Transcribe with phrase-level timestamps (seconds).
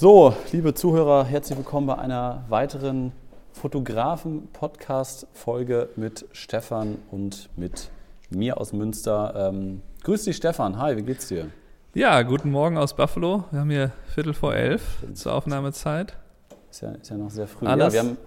[0.00, 3.10] So, liebe Zuhörer, herzlich willkommen bei einer weiteren
[3.50, 7.90] Fotografen-Podcast-Folge mit Stefan und mit
[8.30, 9.50] mir aus Münster.
[9.50, 10.78] Ähm, grüß dich, Stefan.
[10.78, 11.48] Hi, wie geht's dir?
[11.94, 13.42] Ja, guten Morgen aus Buffalo.
[13.50, 16.16] Wir haben hier Viertel vor elf zur Aufnahmezeit.
[16.70, 17.66] Ist ja, ist ja noch sehr früh.
[17.66, 18.18] Alles, ja, wir haben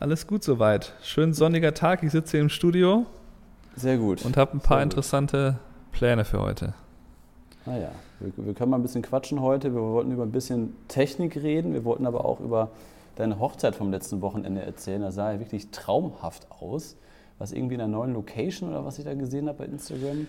[0.00, 0.92] alles gut soweit.
[1.02, 2.02] Schön sonniger Tag.
[2.02, 3.06] Ich sitze hier im Studio
[3.76, 4.24] sehr gut.
[4.24, 4.94] und habe ein paar Sehr gut.
[4.94, 5.60] interessante
[5.92, 6.74] Pläne für heute.
[7.64, 9.74] Naja, wir, wir können mal ein bisschen quatschen heute.
[9.74, 11.72] Wir wollten über ein bisschen Technik reden.
[11.72, 12.70] Wir wollten aber auch über
[13.16, 15.02] deine Hochzeit vom letzten Wochenende erzählen.
[15.02, 16.96] Das sah ja wirklich traumhaft aus.
[17.38, 20.26] Was irgendwie in einer neuen Location oder was ich da gesehen habe bei Instagram.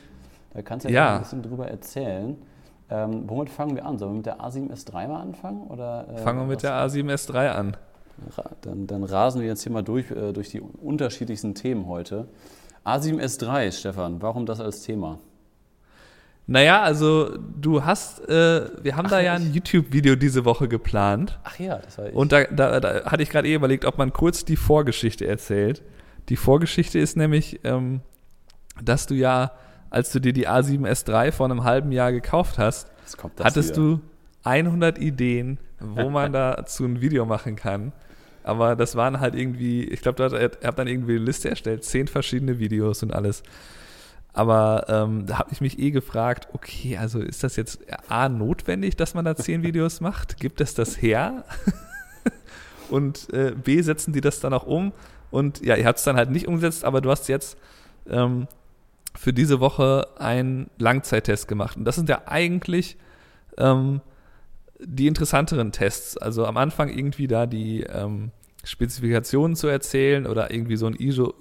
[0.53, 1.15] Da kannst du ja, Ja.
[1.15, 2.35] ein bisschen drüber erzählen.
[2.89, 3.97] Ähm, womit fangen wir an?
[3.97, 5.67] Sollen wir mit der A7S3 mal anfangen?
[5.67, 7.77] Oder, äh, Fangen wir mit der A7S3 an.
[8.61, 12.27] Dann, dann rasen wir jetzt hier mal durch, äh, durch die unterschiedlichsten Themen heute.
[12.85, 15.19] A7S3, Stefan, warum das als Thema?
[16.49, 21.37] Naja, also du hast, äh, wir haben Ach, da ja ein YouTube-Video diese Woche geplant.
[21.43, 22.15] Ach ja, das war ich.
[22.15, 25.83] Und da, da, da hatte ich gerade eh überlegt, ob man kurz die Vorgeschichte erzählt.
[26.29, 27.99] Die Vorgeschichte ist nämlich, ähm,
[28.81, 29.51] dass du ja,
[29.89, 32.89] als du dir die A7S3 vor einem halben Jahr gekauft hast,
[33.41, 33.81] hattest wieder.
[33.81, 34.01] du
[34.43, 37.91] 100 Ideen, wo man dazu ein Video machen kann.
[38.43, 42.07] Aber das waren halt irgendwie, ich glaube, ihr habt dann irgendwie eine Liste erstellt, zehn
[42.07, 43.43] verschiedene Videos und alles.
[44.33, 48.95] Aber ähm, da habe ich mich eh gefragt, okay, also ist das jetzt A notwendig,
[48.95, 50.37] dass man da zehn Videos macht?
[50.39, 51.43] Gibt es das her?
[52.89, 54.93] und äh, B setzen die das dann auch um?
[55.31, 57.57] Und ja, ihr habt es dann halt nicht umgesetzt, aber du hast jetzt
[58.07, 58.47] ähm,
[59.15, 61.75] für diese Woche einen Langzeittest gemacht.
[61.75, 62.97] Und das sind ja eigentlich
[63.57, 64.01] ähm,
[64.79, 66.17] die interessanteren Tests.
[66.17, 68.31] Also am Anfang irgendwie da die ähm,
[68.63, 71.33] Spezifikationen zu erzählen oder irgendwie so ein ISO-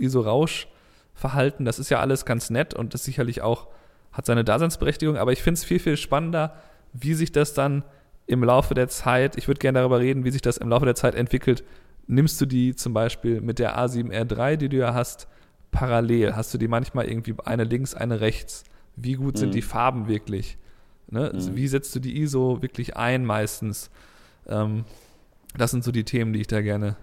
[1.17, 1.65] ISO-Rausch-Verhalten.
[1.65, 3.69] Das ist ja alles ganz nett und das sicherlich auch
[4.13, 5.17] hat seine Daseinsberechtigung.
[5.17, 6.55] Aber ich finde es viel, viel spannender,
[6.93, 7.85] wie sich das dann
[8.27, 10.95] im Laufe der Zeit, ich würde gerne darüber reden, wie sich das im Laufe der
[10.95, 11.65] Zeit entwickelt.
[12.07, 15.29] Nimmst du die zum Beispiel mit der A7R3, die du ja hast,
[15.71, 16.35] parallel?
[16.35, 18.65] Hast du die manchmal irgendwie eine links, eine rechts?
[18.97, 19.53] Wie gut sind Mhm.
[19.53, 20.57] die Farben wirklich?
[21.09, 21.33] Ne?
[21.35, 21.57] Mhm.
[21.57, 23.91] Wie setzt du die ISO wirklich ein meistens?
[24.49, 24.85] Ähm,
[25.57, 26.97] das sind so die Themen, die ich da gerne.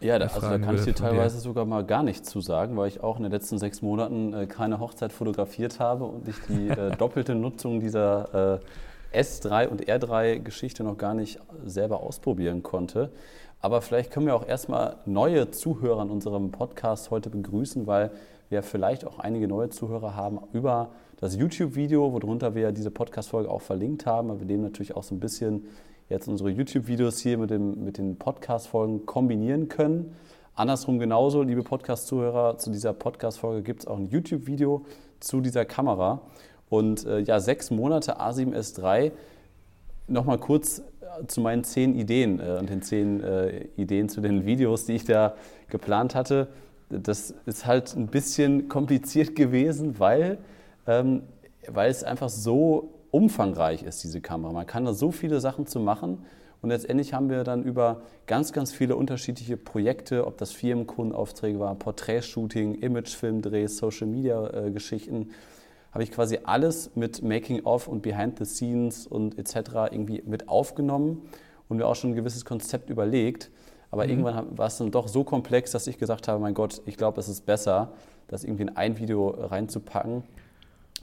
[0.00, 1.10] Ja, da, also da kann ich dir von dir.
[1.10, 4.32] teilweise sogar mal gar nichts zu sagen, weil ich auch in den letzten sechs Monaten
[4.32, 8.60] äh, keine Hochzeit fotografiert habe und ich die äh, doppelte Nutzung dieser
[9.12, 13.10] äh, S3 und R3-Geschichte noch gar nicht selber ausprobieren konnte.
[13.60, 18.12] Aber vielleicht können wir auch erstmal neue Zuhörer in unserem Podcast heute begrüßen, weil
[18.50, 23.50] wir vielleicht auch einige neue Zuhörer haben über das YouTube-Video, worunter wir ja diese Podcast-Folge
[23.50, 25.66] auch verlinkt haben, weil wir dem natürlich auch so ein bisschen
[26.08, 30.16] jetzt unsere YouTube-Videos hier mit, dem, mit den Podcast-Folgen kombinieren können.
[30.54, 34.84] Andersrum genauso, liebe Podcast-Zuhörer, zu dieser Podcast-Folge gibt es auch ein YouTube-Video
[35.20, 36.22] zu dieser Kamera.
[36.70, 39.12] Und äh, ja, sechs Monate A7S3.
[40.06, 44.46] Nochmal kurz äh, zu meinen zehn Ideen äh, und den zehn äh, Ideen zu den
[44.46, 45.34] Videos, die ich da
[45.68, 46.48] geplant hatte.
[46.88, 50.38] Das ist halt ein bisschen kompliziert gewesen, weil,
[50.86, 51.22] ähm,
[51.68, 54.52] weil es einfach so umfangreich ist, diese Kamera.
[54.52, 56.24] Man kann da so viele Sachen zu machen.
[56.60, 61.74] Und letztendlich haben wir dann über ganz, ganz viele unterschiedliche Projekte, ob das Firmenkundenaufträge war,
[61.76, 65.30] Porträtshooting, Imagefilmdrehs, Social-Media-Geschichten,
[65.92, 69.90] habe ich quasi alles mit Making-of und Behind the Scenes und etc.
[69.90, 71.22] irgendwie mit aufgenommen
[71.68, 73.50] und mir auch schon ein gewisses Konzept überlegt.
[73.90, 76.82] Aber irgendwann hab- war es dann doch so komplex, dass ich gesagt habe, mein Gott,
[76.86, 77.92] ich glaube, es ist besser,
[78.26, 80.24] das irgendwie in ein Video reinzupacken,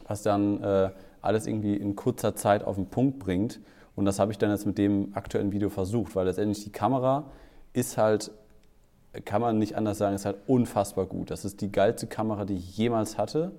[0.07, 0.89] was dann äh,
[1.25, 3.59] alles irgendwie in kurzer Zeit auf den Punkt bringt.
[3.95, 7.31] Und das habe ich dann jetzt mit dem aktuellen Video versucht, weil letztendlich die Kamera
[7.73, 8.31] ist halt,
[9.23, 11.31] kann man nicht anders sagen, ist halt unfassbar gut.
[11.31, 13.51] Das ist die geilste Kamera, die ich jemals hatte.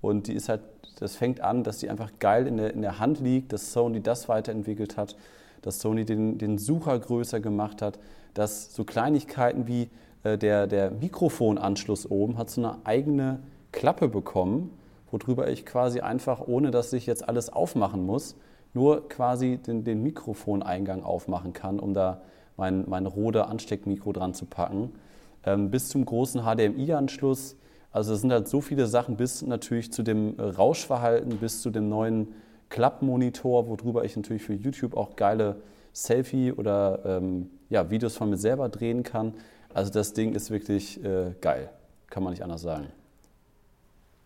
[0.00, 0.60] Und die ist halt,
[0.98, 4.02] das fängt an, dass die einfach geil in der, in der Hand liegt, dass Sony
[4.02, 5.16] das weiterentwickelt hat,
[5.62, 7.98] dass Sony den, den Sucher größer gemacht hat,
[8.34, 9.90] dass so Kleinigkeiten wie
[10.22, 13.40] äh, der, der Mikrofonanschluss oben hat so eine eigene
[13.72, 14.70] Klappe bekommen,
[15.12, 18.36] worüber ich quasi einfach, ohne dass ich jetzt alles aufmachen muss,
[18.74, 22.22] nur quasi den, den Mikrofoneingang aufmachen kann, um da
[22.56, 24.92] mein, mein Rode Ansteckmikro dran zu packen,
[25.44, 27.56] ähm, bis zum großen HDMI-Anschluss.
[27.92, 31.70] Also es sind halt so viele Sachen, bis natürlich zu dem äh, Rauschverhalten, bis zu
[31.70, 32.28] dem neuen
[32.68, 35.56] Klappmonitor, worüber ich natürlich für YouTube auch geile
[35.92, 39.34] Selfie oder ähm, ja, Videos von mir selber drehen kann.
[39.74, 41.70] Also das Ding ist wirklich äh, geil,
[42.08, 42.86] kann man nicht anders sagen.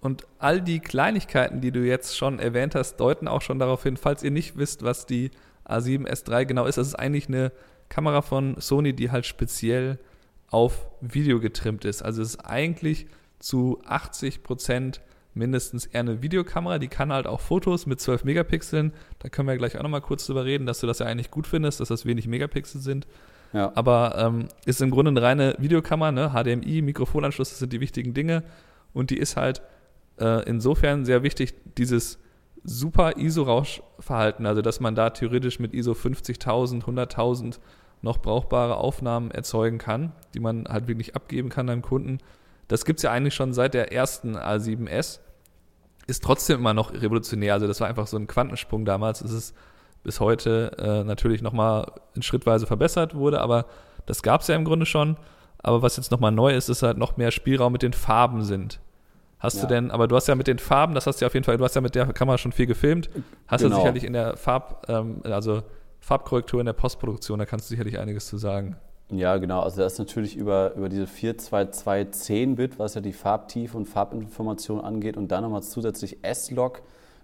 [0.04, 3.96] Und all die Kleinigkeiten, die du jetzt schon erwähnt hast, deuten auch schon darauf hin,
[3.96, 5.30] falls ihr nicht wisst, was die
[5.66, 6.76] A7S3 genau ist.
[6.76, 7.52] Das ist eigentlich eine
[7.88, 9.98] Kamera von Sony, die halt speziell
[10.50, 12.02] auf Video getrimmt ist.
[12.02, 13.06] Also es ist eigentlich
[13.38, 15.00] zu 80 Prozent
[15.32, 18.92] mindestens eher eine Videokamera, die kann halt auch Fotos mit 12 Megapixeln.
[19.20, 21.46] Da können wir gleich auch nochmal kurz drüber reden, dass du das ja eigentlich gut
[21.46, 23.06] findest, dass das wenig Megapixel sind.
[23.54, 23.72] Ja.
[23.74, 26.32] Aber ähm, ist im Grunde eine reine Videokamera, ne?
[26.34, 28.42] HDMI, Mikrofonanschluss, das sind die wichtigen Dinge.
[28.92, 29.62] Und die ist halt
[30.18, 32.18] äh, insofern sehr wichtig, dieses
[32.62, 37.58] super ISO-Rauschverhalten, also dass man da theoretisch mit ISO 50.000, 100.000
[38.00, 42.18] noch brauchbare Aufnahmen erzeugen kann, die man halt wirklich abgeben kann einem Kunden.
[42.68, 45.20] Das gibt es ja eigentlich schon seit der ersten A7S.
[46.06, 47.54] Ist trotzdem immer noch revolutionär.
[47.54, 49.20] Also das war einfach so ein Quantensprung damals.
[49.22, 49.54] Es ist
[50.02, 53.66] bis heute äh, natürlich nochmal in Schrittweise verbessert wurde, aber
[54.06, 55.16] das gab es ja im Grunde schon.
[55.58, 58.80] Aber was jetzt nochmal neu ist, ist halt noch mehr Spielraum mit den Farben sind.
[59.44, 59.62] Hast ja.
[59.62, 61.44] du denn, aber du hast ja mit den Farben, das hast du ja auf jeden
[61.44, 63.10] Fall, du hast ja mit der Kamera schon viel gefilmt,
[63.46, 63.76] hast genau.
[63.76, 65.62] du sicherlich in der Farb, ähm, also
[66.00, 68.76] Farbkorrektur in der Postproduktion, da kannst du sicherlich einiges zu sagen.
[69.10, 69.60] Ja, genau.
[69.60, 75.18] Also das ist natürlich über, über diese 42210-Bit, was ja die Farbtiefe und Farbinformation angeht
[75.18, 76.80] und dann nochmal zusätzlich S-Log,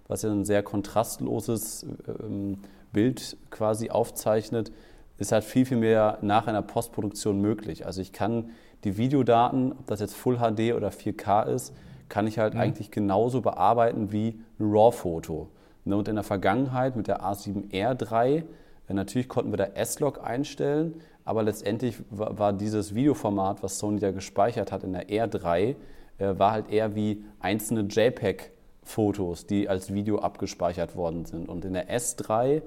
[0.07, 2.59] was ja ein sehr kontrastloses ähm,
[2.93, 4.71] Bild quasi aufzeichnet,
[5.17, 7.85] ist halt viel, viel mehr nach einer Postproduktion möglich.
[7.85, 8.51] Also ich kann
[8.83, 11.73] die Videodaten, ob das jetzt Full HD oder 4K ist,
[12.11, 12.59] kann ich halt mhm.
[12.59, 15.47] eigentlich genauso bearbeiten wie ein RAW-Foto.
[15.85, 18.43] Ne, und in der Vergangenheit mit der A7R3,
[18.89, 24.11] äh, natürlich konnten wir da S-Log einstellen, aber letztendlich war dieses Videoformat, was Sony da
[24.11, 25.75] gespeichert hat in der R3,
[26.17, 31.47] äh, war halt eher wie einzelne JPEG-Fotos, die als Video abgespeichert worden sind.
[31.47, 32.61] Und in der S3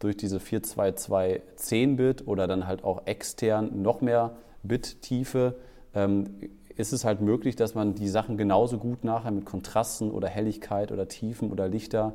[0.00, 5.54] durch diese 422 10-Bit oder dann halt auch extern noch mehr Bit-Tiefe
[5.94, 6.26] ähm,
[6.76, 10.92] ist es halt möglich, dass man die Sachen genauso gut nachher mit Kontrasten oder Helligkeit
[10.92, 12.14] oder Tiefen oder Lichter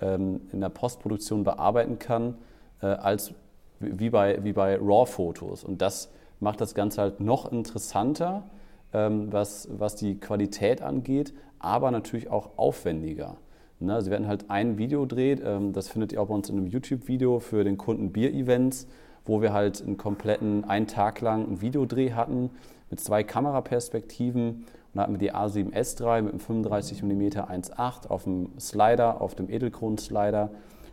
[0.00, 2.36] ähm, in der Postproduktion bearbeiten kann,
[2.82, 3.32] äh, als
[3.80, 5.64] wie bei, wie bei RAW-Fotos.
[5.64, 6.10] Und das
[6.40, 8.44] macht das Ganze halt noch interessanter,
[8.92, 13.36] ähm, was, was die Qualität angeht, aber natürlich auch aufwendiger.
[13.80, 13.98] Ne?
[14.04, 16.66] Wir werden halt ein Video dreht, ähm, das findet ihr auch bei uns in einem
[16.66, 18.86] YouTube-Video für den Kunden Bier-Events,
[19.24, 22.50] wo wir halt einen kompletten, einen Tag lang einen Videodreh hatten
[22.90, 24.48] mit zwei Kameraperspektiven.
[24.48, 29.34] Und da hatten wir die A7S3 mit einem 35 mm 1.8 auf dem Slider, auf
[29.34, 30.50] dem Edelkron-Slider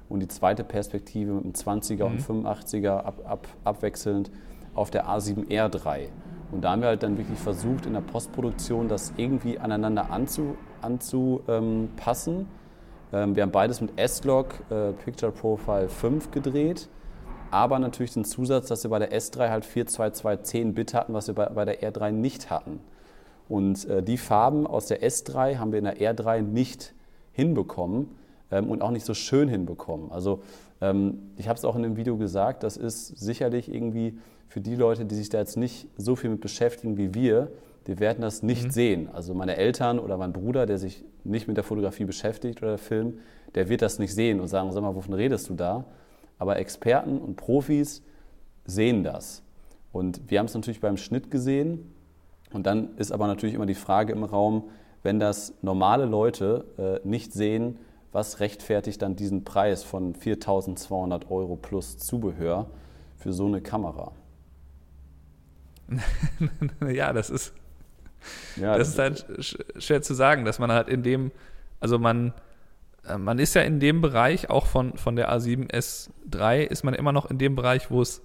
[0.10, 2.36] und die zweite Perspektive mit einem 20er mhm.
[2.36, 4.32] und 85er ab, ab, abwechselnd
[4.76, 6.10] auf der A7R3.
[6.52, 10.58] Und da haben wir halt dann wirklich versucht, in der Postproduktion das irgendwie aneinander anzu,
[10.82, 12.48] anzupassen.
[13.14, 16.90] Ähm, wir haben beides mit S-Log äh, Picture Profile 5 gedreht,
[17.52, 21.36] aber natürlich den Zusatz, dass wir bei der S3 halt 42210 Bit hatten, was wir
[21.36, 22.80] bei, bei der R3 nicht hatten.
[23.48, 26.94] Und äh, die Farben aus der S3 haben wir in der R3 nicht
[27.34, 28.08] hinbekommen
[28.50, 30.12] ähm, und auch nicht so schön hinbekommen.
[30.12, 30.42] Also
[30.80, 34.18] ähm, ich habe es auch in dem Video gesagt, das ist sicherlich irgendwie
[34.48, 37.52] für die Leute, die sich da jetzt nicht so viel mit beschäftigen wie wir,
[37.88, 38.72] die werden das nicht mhm.
[38.72, 39.10] sehen.
[39.12, 42.78] Also meine Eltern oder mein Bruder, der sich nicht mit der Fotografie beschäftigt oder der
[42.78, 43.20] Film,
[43.56, 45.86] der wird das nicht sehen und sagen, sag mal, wovon redest du da?
[46.42, 48.02] Aber Experten und Profis
[48.66, 49.44] sehen das.
[49.92, 51.94] Und wir haben es natürlich beim Schnitt gesehen.
[52.52, 54.64] Und dann ist aber natürlich immer die Frage im Raum,
[55.04, 56.66] wenn das normale Leute
[57.04, 57.78] äh, nicht sehen,
[58.12, 62.66] was rechtfertigt dann diesen Preis von 4.200 Euro plus Zubehör
[63.18, 64.12] für so eine Kamera?
[66.92, 67.54] ja, das ist,
[68.56, 71.30] ja, das, das ist halt schwer zu sagen, dass man halt in dem,
[71.80, 72.34] also man,
[73.18, 77.30] man ist ja in dem Bereich, auch von, von der A7S3, ist man immer noch
[77.30, 78.22] in dem Bereich, wo es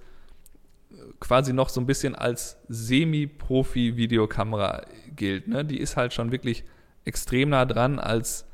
[1.20, 4.82] quasi noch so ein bisschen als Semi-Profi-Videokamera
[5.14, 5.48] gilt.
[5.48, 5.64] Ne?
[5.64, 6.64] Die ist halt schon wirklich
[7.04, 8.46] extrem nah dran als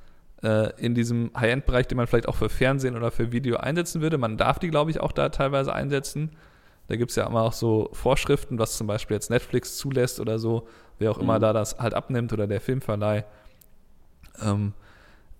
[0.42, 4.18] äh, in diesem High-End-Bereich, den man vielleicht auch für Fernsehen oder für Video einsetzen würde.
[4.18, 6.30] Man darf die, glaube ich, auch da teilweise einsetzen.
[6.88, 10.38] Da gibt es ja immer auch so Vorschriften, was zum Beispiel jetzt Netflix zulässt oder
[10.38, 10.66] so,
[10.98, 11.42] wer auch immer mhm.
[11.42, 13.24] da das halt abnimmt oder der Filmverleih.
[14.42, 14.74] Ähm,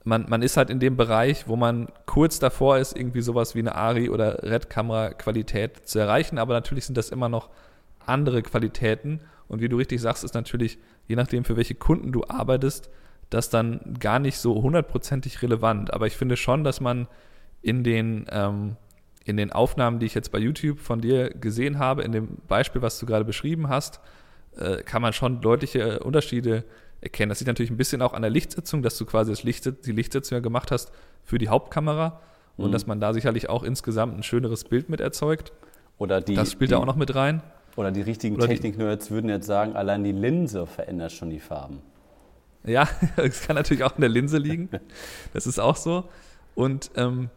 [0.05, 3.61] man, man ist halt in dem Bereich, wo man kurz davor ist, irgendwie sowas wie
[3.61, 7.51] eine ARI oder Red-Kamera-Qualität zu erreichen, aber natürlich sind das immer noch
[8.05, 9.21] andere Qualitäten.
[9.49, 12.91] Und wie du richtig sagst, ist natürlich, je nachdem, für welche Kunden du arbeitest,
[13.31, 15.93] das dann gar nicht so hundertprozentig relevant.
[15.93, 17.07] Aber ich finde schon, dass man
[17.63, 18.77] in den, ähm,
[19.25, 22.83] in den Aufnahmen, die ich jetzt bei YouTube von dir gesehen habe, in dem Beispiel,
[22.83, 24.01] was du gerade beschrieben hast,
[24.57, 26.65] äh, kann man schon deutliche Unterschiede
[27.03, 27.29] erkennen.
[27.29, 29.93] Das sieht natürlich ein bisschen auch an der Lichtsetzung, dass du quasi das Licht, die
[29.93, 30.93] Lichtsetzung ja gemacht hast
[31.25, 32.21] für die Hauptkamera
[32.57, 32.65] mhm.
[32.65, 35.53] und dass man da sicherlich auch insgesamt ein schöneres Bild mit erzeugt.
[35.99, 37.43] Oder die, das spielt die, da auch noch mit rein.
[37.77, 41.81] Oder die richtigen Technik-Nerds würden jetzt sagen, allein die Linse verändert schon die Farben.
[42.65, 44.69] Ja, es kann natürlich auch in der Linse liegen.
[45.33, 46.05] Das ist auch so.
[46.55, 47.31] Und ähm,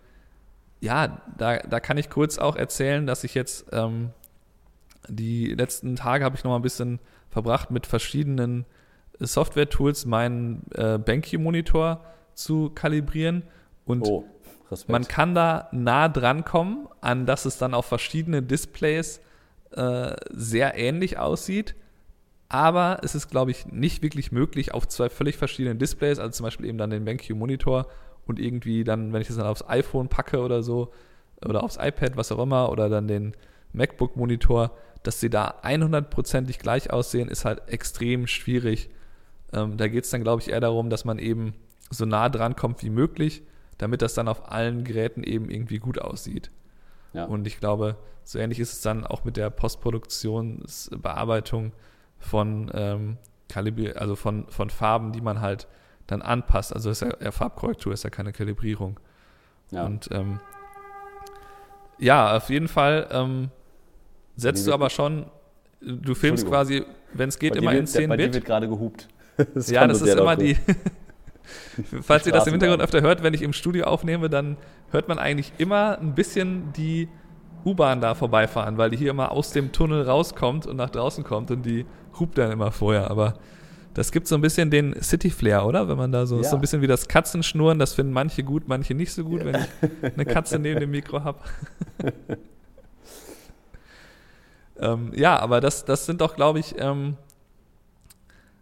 [0.82, 4.10] ja, da, da kann ich kurz auch erzählen, dass ich jetzt ähm,
[5.08, 8.66] die letzten Tage habe ich noch mal ein bisschen verbracht mit verschiedenen
[9.20, 12.04] Software-Tools, meinen äh, BenQ-Monitor
[12.34, 13.44] zu kalibrieren.
[13.86, 14.26] Und Oh,
[14.88, 19.22] man kann da nah dran kommen, an dass es dann auf verschiedenen Displays
[19.72, 21.76] äh, sehr ähnlich aussieht.
[22.48, 26.44] Aber es ist, glaube ich, nicht wirklich möglich auf zwei völlig verschiedenen Displays, also zum
[26.46, 27.88] Beispiel eben dann den BenQ-Monitor
[28.28, 30.92] und irgendwie dann, wenn ich das dann aufs iPhone packe oder so,
[31.44, 33.34] oder aufs iPad, was auch immer, oder dann den
[33.74, 34.72] MacBook-Monitor,
[35.04, 38.90] dass sie da 100%ig gleich aussehen, ist halt extrem schwierig.
[39.56, 41.56] Ähm, da geht es dann, glaube ich, eher darum, dass man eben
[41.90, 43.44] so nah dran kommt wie möglich,
[43.78, 46.52] damit das dann auf allen Geräten eben irgendwie gut aussieht.
[47.14, 47.26] ja.
[47.26, 51.72] Und ich glaube, so ähnlich ist es dann auch mit der Postproduktionsbearbeitung
[52.20, 53.18] von ähm,
[53.50, 55.68] Kalibri also von, von Farben, die man halt
[56.08, 56.74] dann anpasst.
[56.74, 59.00] Also ist ja, ja Farbkorrektur ist ja keine Kalibrierung.
[59.72, 59.86] ja.
[59.86, 60.40] Und ähm,
[61.98, 63.50] ja, auf jeden Fall ähm,
[64.36, 65.28] setzt Die du aber schon,
[65.80, 66.84] du filmst quasi,
[67.14, 68.34] wenn es geht, Bei immer in wird- Bei 10 dir Bit.
[68.34, 69.08] wird gerade gehupt.
[69.54, 70.58] Das Ja, das ist immer die.
[72.02, 74.58] Falls ihr das im Hintergrund öfter hört, wenn ich im Studio aufnehme, dann
[74.92, 77.10] hört man eigentlich immer ein bisschen die
[77.66, 81.52] U-Bahn da vorbeifahren, weil die hier immer aus dem Tunnel rauskommt und nach draußen kommt
[81.52, 81.86] und die
[82.20, 83.12] hupt dann immer vorher.
[83.12, 83.36] Aber
[83.94, 85.88] das gibt so ein bisschen den City Flair, oder?
[85.88, 86.44] Wenn man da so, Ja.
[86.44, 89.56] so ein bisschen wie das Katzenschnurren, das finden manche gut, manche nicht so gut, wenn
[89.56, 91.40] ich eine Katze neben dem Mikro habe.
[94.80, 97.16] ähm, ja, aber das, das sind doch, glaube ich, ähm,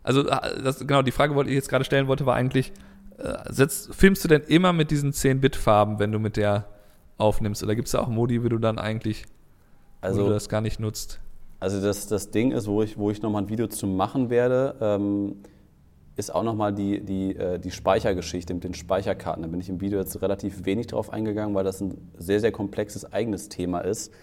[0.04, 2.72] also äh, das, genau, die Frage, wollte ich jetzt gerade stellen wollte, war eigentlich,
[3.18, 6.68] äh, setzt, filmst du denn immer mit diesen 10-Bit-Farben, wenn du mit der
[7.18, 7.64] aufnimmst?
[7.64, 9.26] Oder gibt es da auch Modi, wie du dann eigentlich,
[10.02, 11.20] Also, du das gar nicht nutzt?
[11.60, 14.76] Also das, das Ding ist, wo ich, wo ich nochmal ein Video zu machen werde,
[14.82, 15.38] ähm,
[16.18, 19.42] ist auch nochmal die, die, äh, die Speichergeschichte mit den Speicherkarten.
[19.44, 22.52] Da bin ich im Video jetzt relativ wenig drauf eingegangen, weil das ein sehr, sehr
[22.52, 24.14] komplexes eigenes Thema ist.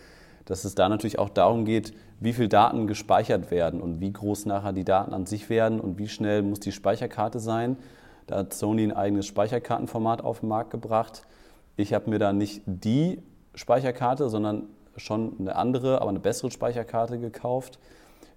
[0.44, 4.46] Dass es da natürlich auch darum geht, wie viel Daten gespeichert werden und wie groß
[4.46, 7.76] nachher die Daten an sich werden und wie schnell muss die Speicherkarte sein.
[8.26, 11.22] Da hat Sony ein eigenes Speicherkartenformat auf den Markt gebracht.
[11.76, 13.22] Ich habe mir da nicht die
[13.54, 14.64] Speicherkarte, sondern
[14.96, 17.78] schon eine andere, aber eine bessere Speicherkarte gekauft,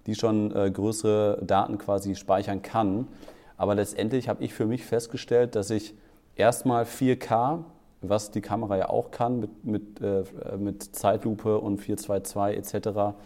[0.06, 3.08] die schon äh, größere Daten quasi speichern kann.
[3.56, 5.94] Aber letztendlich habe ich für mich festgestellt, dass ich
[6.36, 7.64] erstmal 4K,
[8.08, 10.24] was die Kamera ja auch kann, mit, mit, äh,
[10.58, 13.16] mit Zeitlupe und 422 etc.,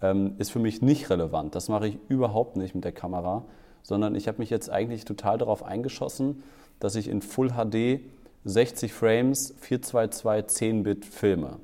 [0.00, 1.54] ähm, ist für mich nicht relevant.
[1.54, 3.44] Das mache ich überhaupt nicht mit der Kamera,
[3.82, 6.42] sondern ich habe mich jetzt eigentlich total darauf eingeschossen,
[6.78, 8.00] dass ich in Full HD
[8.44, 11.58] 60 Frames 422 10-Bit filme.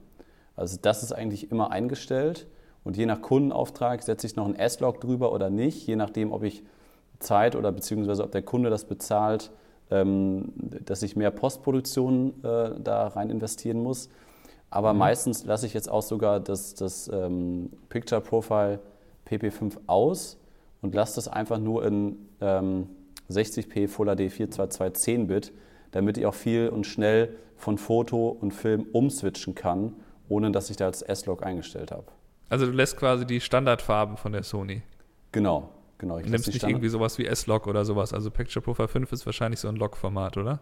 [0.57, 2.47] Also das ist eigentlich immer eingestellt
[2.83, 6.43] und je nach Kundenauftrag setze ich noch ein S-Log drüber oder nicht, je nachdem, ob
[6.43, 6.63] ich
[7.19, 9.51] Zeit oder beziehungsweise ob der Kunde das bezahlt,
[9.91, 14.09] dass ich mehr Postproduktion äh, da rein investieren muss.
[14.71, 18.81] Aber meistens lasse ich jetzt auch sogar das, das ähm, Picture Profile
[19.29, 20.37] PP5 aus
[20.83, 22.89] und lasse das einfach nur in ähm,
[23.31, 25.53] 60p Full HD 422 10-Bit,
[25.93, 29.95] damit ich auch viel und schnell von Foto und Film umswitchen kann,
[30.29, 32.07] ohne dass ich da als S-Log eingestellt habe.
[32.49, 34.83] Also du lässt quasi die Standardfarben von der Sony.
[35.33, 36.19] Genau, genau.
[36.19, 38.13] Ich nimmst nicht Standard- irgendwie sowas wie S-Log oder sowas.
[38.13, 40.61] Also Picture Profile 5 ist wahrscheinlich so ein Log-Format, oder?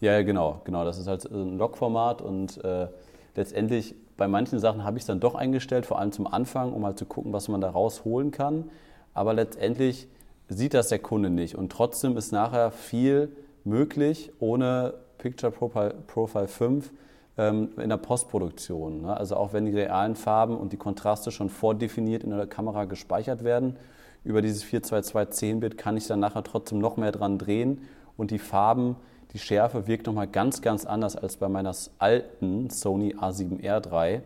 [0.00, 0.84] Ja, ja, genau, genau.
[0.84, 2.88] Das ist halt ein Log-Format und äh,
[3.36, 6.84] letztendlich bei manchen Sachen habe ich es dann doch eingestellt, vor allem zum Anfang, um
[6.84, 8.70] halt zu gucken, was man da rausholen kann.
[9.12, 10.08] Aber letztendlich
[10.48, 16.48] sieht das der Kunde nicht und trotzdem ist nachher viel möglich ohne Picture Profile, Profile
[16.48, 16.92] 5
[17.38, 19.02] ähm, in der Postproduktion.
[19.02, 19.16] Ne?
[19.16, 23.42] Also auch wenn die realen Farben und die Kontraste schon vordefiniert in der Kamera gespeichert
[23.42, 23.76] werden,
[24.24, 27.82] über dieses 422 10-Bit kann ich dann nachher trotzdem noch mehr dran drehen
[28.16, 28.96] und die Farben,
[29.32, 34.20] die Schärfe wirkt nochmal ganz, ganz anders als bei meiner alten Sony A7R3.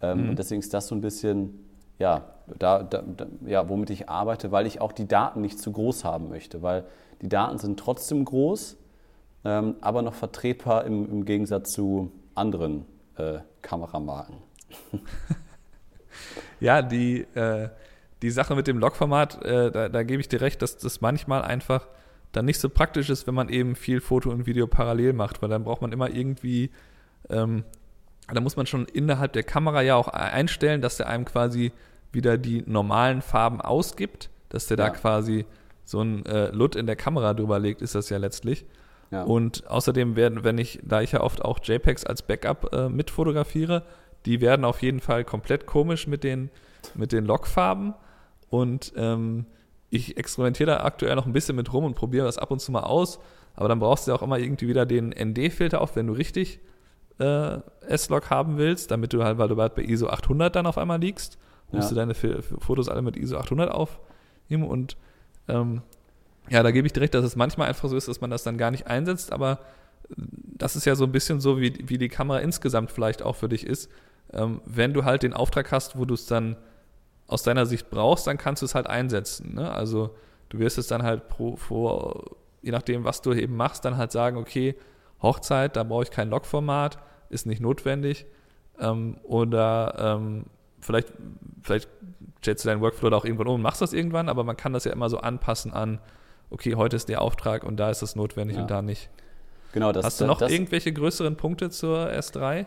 [0.00, 1.64] Ähm, Und deswegen ist das so ein bisschen,
[1.98, 2.24] ja,
[2.58, 6.04] da, da, da, ja, womit ich arbeite, weil ich auch die Daten nicht zu groß
[6.04, 6.84] haben möchte, weil
[7.22, 8.76] die Daten sind trotzdem groß,
[9.44, 12.84] ähm, aber noch vertretbar im, im Gegensatz zu anderen
[13.16, 14.36] äh, Kameramarken.
[16.60, 17.68] Ja, die, äh,
[18.22, 21.42] die Sache mit dem Log-Format, äh, da, da gebe ich dir recht, dass das manchmal
[21.42, 21.88] einfach
[22.32, 25.48] dann nicht so praktisch ist, wenn man eben viel Foto und Video parallel macht, weil
[25.50, 26.70] dann braucht man immer irgendwie,
[27.28, 27.64] ähm,
[28.32, 31.72] da muss man schon innerhalb der Kamera ja auch einstellen, dass der einem quasi
[32.12, 34.84] wieder die normalen Farben ausgibt, dass der Ja.
[34.84, 35.44] da quasi
[35.84, 38.64] so ein äh, LUT in der Kamera drüber legt, ist das ja letztlich.
[39.10, 39.24] Ja.
[39.24, 43.10] Und außerdem werden, wenn ich, da ich ja oft auch JPEGs als Backup äh, mit
[43.10, 43.82] fotografiere,
[44.24, 46.50] die werden auf jeden Fall komplett komisch mit den,
[46.94, 47.92] mit den Logfarben.
[48.52, 49.46] Und ähm,
[49.88, 52.70] ich experimentiere da aktuell noch ein bisschen mit rum und probiere das ab und zu
[52.70, 53.18] mal aus.
[53.54, 56.60] Aber dann brauchst du ja auch immer irgendwie wieder den ND-Filter auf, wenn du richtig
[57.18, 60.76] äh, S-Log haben willst, damit du halt, weil du bald bei ISO 800 dann auf
[60.76, 61.38] einmal liegst,
[61.70, 61.94] musst Ja.
[61.94, 64.98] du deine Fotos alle mit ISO 800 aufnehmen und
[65.48, 65.80] ähm,
[66.50, 68.58] ja, da gebe ich direkt, dass es manchmal einfach so ist, dass man das dann
[68.58, 69.60] gar nicht einsetzt, aber
[70.58, 73.48] das ist ja so ein bisschen so, wie, wie die Kamera insgesamt vielleicht auch für
[73.48, 73.90] dich ist.
[74.32, 76.56] Ähm, wenn du halt den Auftrag hast, wo du es dann
[77.26, 79.54] aus deiner Sicht brauchst, dann kannst du es halt einsetzen.
[79.54, 79.70] Ne?
[79.70, 80.14] Also
[80.48, 84.12] du wirst es dann halt pro, pro, je nachdem, was du eben machst, dann halt
[84.12, 84.74] sagen, okay,
[85.22, 86.98] Hochzeit, da brauche ich kein Logformat,
[87.30, 88.26] ist nicht notwendig.
[88.78, 90.44] Ähm, oder ähm,
[90.80, 91.12] vielleicht,
[91.62, 91.88] vielleicht
[92.40, 94.72] stellst du deinen Workflow da auch irgendwann um und machst das irgendwann, aber man kann
[94.72, 96.00] das ja immer so anpassen an,
[96.50, 98.62] okay, heute ist der Auftrag und da ist es notwendig ja.
[98.62, 99.08] und da nicht.
[99.72, 102.66] Genau, das, Hast du noch das, irgendwelche größeren Punkte zur S3?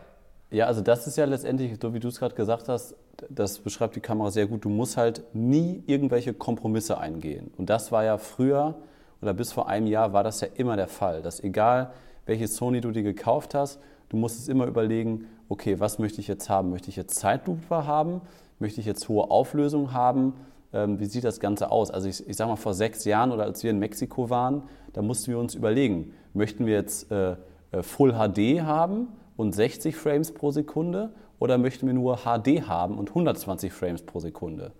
[0.55, 2.95] Ja, also das ist ja letztendlich, so wie du es gerade gesagt hast,
[3.29, 4.63] das beschreibt die Kamera sehr gut.
[4.63, 7.51] Du musst halt nie irgendwelche Kompromisse eingehen.
[7.57, 8.75] Und das war ja früher
[9.21, 11.91] oder bis vor einem Jahr war das ja immer der Fall, dass egal
[12.25, 16.49] welche Sony du dir gekauft hast, du musstest immer überlegen, okay, was möchte ich jetzt
[16.49, 16.69] haben?
[16.69, 18.21] Möchte ich jetzt Zeitlupe haben?
[18.59, 20.35] Möchte ich jetzt hohe Auflösung haben?
[20.71, 21.91] Ähm, wie sieht das Ganze aus?
[21.91, 25.01] Also ich, ich sage mal, vor sechs Jahren oder als wir in Mexiko waren, da
[25.01, 27.35] mussten wir uns überlegen, möchten wir jetzt äh,
[27.71, 32.97] äh Full HD haben und 60 Frames pro Sekunde oder möchten wir nur HD haben
[32.97, 34.71] und 120 Frames pro Sekunde?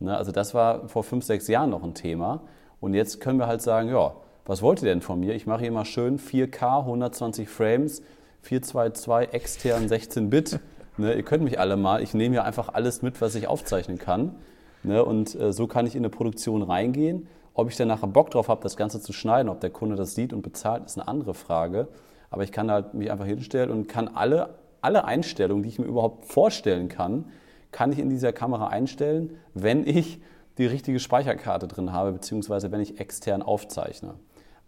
[0.00, 2.42] Ne, also das war vor fünf, sechs Jahren noch ein Thema.
[2.80, 4.14] Und jetzt können wir halt sagen, ja,
[4.46, 5.34] was wollt ihr denn von mir?
[5.34, 8.02] Ich mache hier mal schön 4K, 120 Frames,
[8.42, 10.60] 422 extern 16 Bit.
[10.96, 13.98] Ne, ihr könnt mich alle mal, ich nehme ja einfach alles mit, was ich aufzeichnen
[13.98, 14.36] kann.
[14.84, 17.26] Ne, und äh, so kann ich in eine Produktion reingehen.
[17.54, 20.14] Ob ich dann nachher Bock drauf habe, das Ganze zu schneiden, ob der Kunde das
[20.14, 21.88] sieht und bezahlt, ist eine andere Frage.
[22.30, 25.86] Aber ich kann halt mich einfach hinstellen und kann alle, alle Einstellungen, die ich mir
[25.86, 27.26] überhaupt vorstellen kann,
[27.72, 30.20] kann ich in dieser Kamera einstellen, wenn ich
[30.58, 34.14] die richtige Speicherkarte drin habe, beziehungsweise wenn ich extern aufzeichne.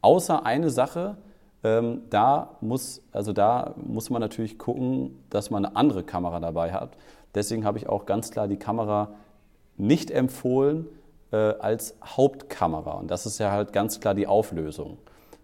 [0.00, 1.16] Außer eine Sache,
[1.62, 6.72] ähm, da, muss, also da muss man natürlich gucken, dass man eine andere Kamera dabei
[6.72, 6.96] hat.
[7.34, 9.14] Deswegen habe ich auch ganz klar die Kamera
[9.76, 10.86] nicht empfohlen
[11.32, 12.92] äh, als Hauptkamera.
[12.92, 14.98] Und das ist ja halt ganz klar die Auflösung.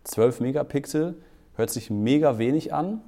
[0.04, 1.16] 12 Megapixel
[1.56, 3.00] hört sich mega wenig an,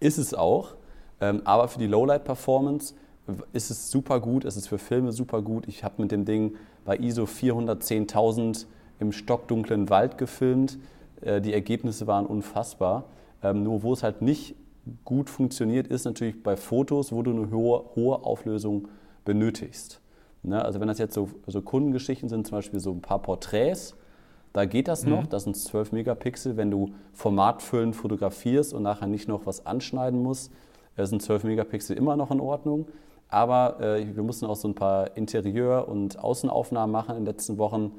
[0.00, 0.74] ist es auch.
[1.20, 2.94] Ähm, aber für die Lowlight-Performance
[3.52, 5.66] ist es super gut, es ist für Filme super gut.
[5.68, 8.66] Ich habe mit dem Ding bei ISO 410.000
[9.00, 10.78] im stockdunklen Wald gefilmt.
[11.20, 13.04] Äh, die Ergebnisse waren unfassbar.
[13.42, 14.54] Ähm, nur wo es halt nicht
[15.04, 18.88] gut funktioniert, ist natürlich bei Fotos, wo du eine hohe, hohe Auflösung
[19.24, 20.00] benötigst.
[20.42, 20.64] Ne?
[20.64, 23.96] Also wenn das jetzt so, so, Kundengeschichten sind, zum Beispiel so ein paar Porträts,
[24.56, 25.10] da geht das mhm.
[25.10, 26.56] noch, das sind 12 Megapixel.
[26.56, 30.50] Wenn du formatfüllend fotografierst und nachher nicht noch was anschneiden musst,
[30.96, 32.86] äh, sind 12 Megapixel immer noch in Ordnung.
[33.28, 37.58] Aber äh, wir mussten auch so ein paar Interieur- und Außenaufnahmen machen in den letzten
[37.58, 37.92] Wochen.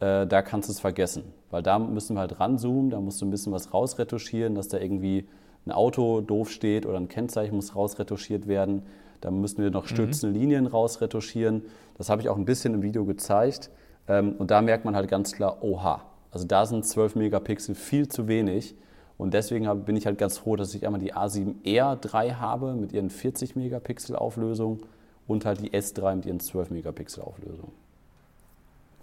[0.00, 1.22] Äh, da kannst du es vergessen,
[1.52, 4.78] weil da müssen wir halt ranzoomen, da musst du ein bisschen was rausretuschieren, dass da
[4.78, 5.28] irgendwie
[5.66, 8.82] ein Auto doof steht oder ein Kennzeichen muss rausretuschiert werden.
[9.20, 10.42] Da müssen wir noch stützende mhm.
[10.42, 11.62] Linien rausretuschieren.
[11.96, 13.70] Das habe ich auch ein bisschen im Video gezeigt.
[14.08, 18.08] Ähm, und da merkt man halt ganz klar, oha, also da sind 12 Megapixel viel
[18.08, 18.74] zu wenig.
[19.18, 23.08] Und deswegen bin ich halt ganz froh, dass ich einmal die A7R3 habe mit ihren
[23.08, 24.80] 40 Megapixel Auflösung
[25.26, 27.72] und halt die S3 mit ihren 12 Megapixel Auflösung.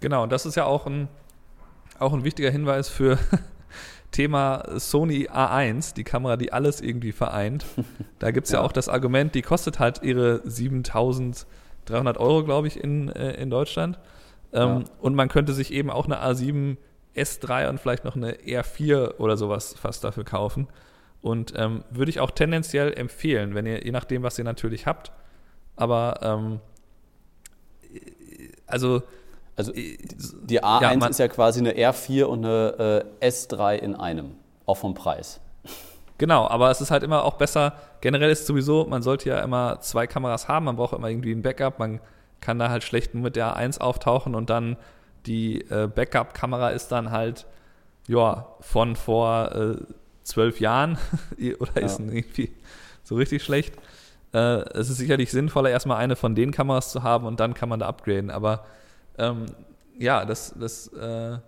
[0.00, 1.08] Genau, und das ist ja auch ein,
[1.98, 3.18] auch ein wichtiger Hinweis für
[4.12, 7.64] Thema Sony A1, die Kamera, die alles irgendwie vereint.
[8.20, 8.60] Da gibt es ja.
[8.60, 8.64] ja.
[8.64, 13.98] auch das Argument, die kostet halt ihre 7300 Euro, glaube ich, in, äh, in Deutschland.
[14.54, 14.84] Ähm, ja.
[15.00, 16.76] Und man könnte sich eben auch eine A7
[17.14, 20.68] S3 und vielleicht noch eine R4 oder sowas fast dafür kaufen.
[21.20, 25.12] Und ähm, würde ich auch tendenziell empfehlen, wenn ihr, je nachdem, was ihr natürlich habt.
[25.76, 26.60] Aber ähm,
[28.66, 29.02] also
[29.56, 34.32] also die A1 ja, ist ja quasi eine R4 und eine äh, S3 in einem,
[34.66, 35.40] auch vom Preis.
[36.18, 39.80] Genau, aber es ist halt immer auch besser, generell ist sowieso, man sollte ja immer
[39.80, 42.00] zwei Kameras haben, man braucht immer irgendwie ein Backup, man
[42.44, 44.76] kann da halt schlecht nur mit der A1 auftauchen und dann
[45.26, 47.46] die äh, Backup-Kamera ist dann halt,
[48.06, 49.76] ja, von vor äh,
[50.22, 50.98] zwölf Jahren
[51.58, 51.86] oder ja.
[51.86, 52.52] ist irgendwie
[53.02, 53.74] so richtig schlecht.
[54.34, 57.70] Äh, es ist sicherlich sinnvoller, erstmal eine von den Kameras zu haben und dann kann
[57.70, 58.30] man da upgraden.
[58.30, 58.66] Aber
[59.16, 59.46] ähm,
[59.98, 61.38] ja, das, das äh,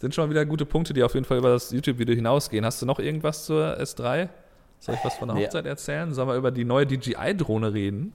[0.00, 2.64] sind schon wieder gute Punkte, die auf jeden Fall über das YouTube-Video hinausgehen.
[2.64, 4.28] Hast du noch irgendwas zur S3?
[4.80, 6.12] Soll ich was von der Hochzeit erzählen?
[6.12, 8.12] Sollen wir über die neue DJI-Drohne reden?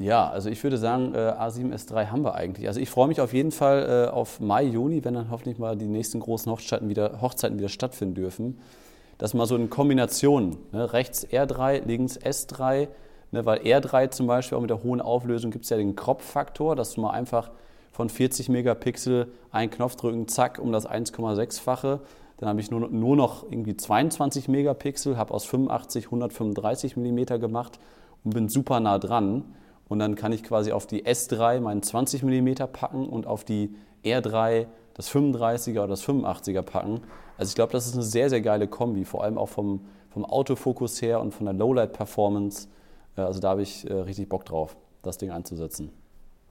[0.00, 2.66] Ja, also ich würde sagen, äh, A7S3 haben wir eigentlich.
[2.66, 5.76] Also ich freue mich auf jeden Fall äh, auf Mai, Juni, wenn dann hoffentlich mal
[5.76, 8.58] die nächsten großen Hochzeiten wieder, Hochzeiten wieder stattfinden dürfen.
[9.18, 10.56] Das mal so in Kombination.
[10.72, 10.92] Ne?
[10.92, 12.88] Rechts R3, links S3.
[13.30, 13.46] Ne?
[13.46, 16.94] Weil R3 zum Beispiel auch mit der hohen Auflösung gibt es ja den Crop-Faktor, dass
[16.94, 17.52] du mal einfach
[17.92, 22.00] von 40 Megapixel einen Knopf drücken, zack, um das 1,6-fache.
[22.38, 27.78] Dann habe ich nur, nur noch irgendwie 22 Megapixel, habe aus 85 135 mm gemacht
[28.24, 29.44] und bin super nah dran.
[29.94, 33.76] Und dann kann ich quasi auf die S3 meinen 20 mm packen und auf die
[34.04, 37.02] R3 das 35er oder das 85er packen.
[37.38, 40.24] Also ich glaube, das ist eine sehr, sehr geile Kombi, vor allem auch vom, vom
[40.24, 42.66] Autofokus her und von der Lowlight-Performance.
[43.16, 45.92] Äh, also da habe ich äh, richtig Bock drauf, das Ding einzusetzen.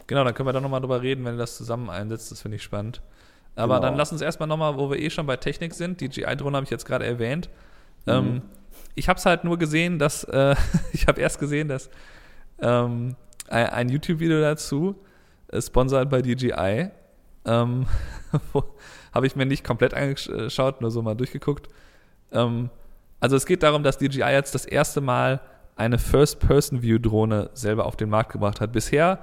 [0.08, 2.32] Genau, dann können wir da nochmal drüber reden, wenn du das zusammen einsetzt.
[2.32, 3.02] Das finde ich spannend.
[3.58, 3.88] Aber genau.
[3.88, 6.64] dann lass uns erstmal nochmal, wo wir eh schon bei Technik sind, die GI-Drohne habe
[6.64, 7.50] ich jetzt gerade erwähnt.
[8.06, 8.14] Mhm.
[8.14, 8.42] Ähm,
[8.96, 10.56] ich habe es halt nur gesehen, dass, äh,
[10.94, 11.90] ich habe erst gesehen, dass
[12.62, 13.18] ähm,
[13.50, 14.96] ein, ein YouTube-Video dazu,
[15.48, 16.90] äh, sponsert bei DJI,
[17.46, 17.86] ähm,
[19.14, 21.68] habe ich mir nicht komplett angeschaut, nur so mal durchgeguckt.
[22.32, 22.70] Ähm,
[23.20, 25.42] also es geht darum, dass DJI jetzt das erste Mal
[25.76, 28.72] eine First-Person-View-Drohne selber auf den Markt gebracht hat.
[28.72, 29.20] Bisher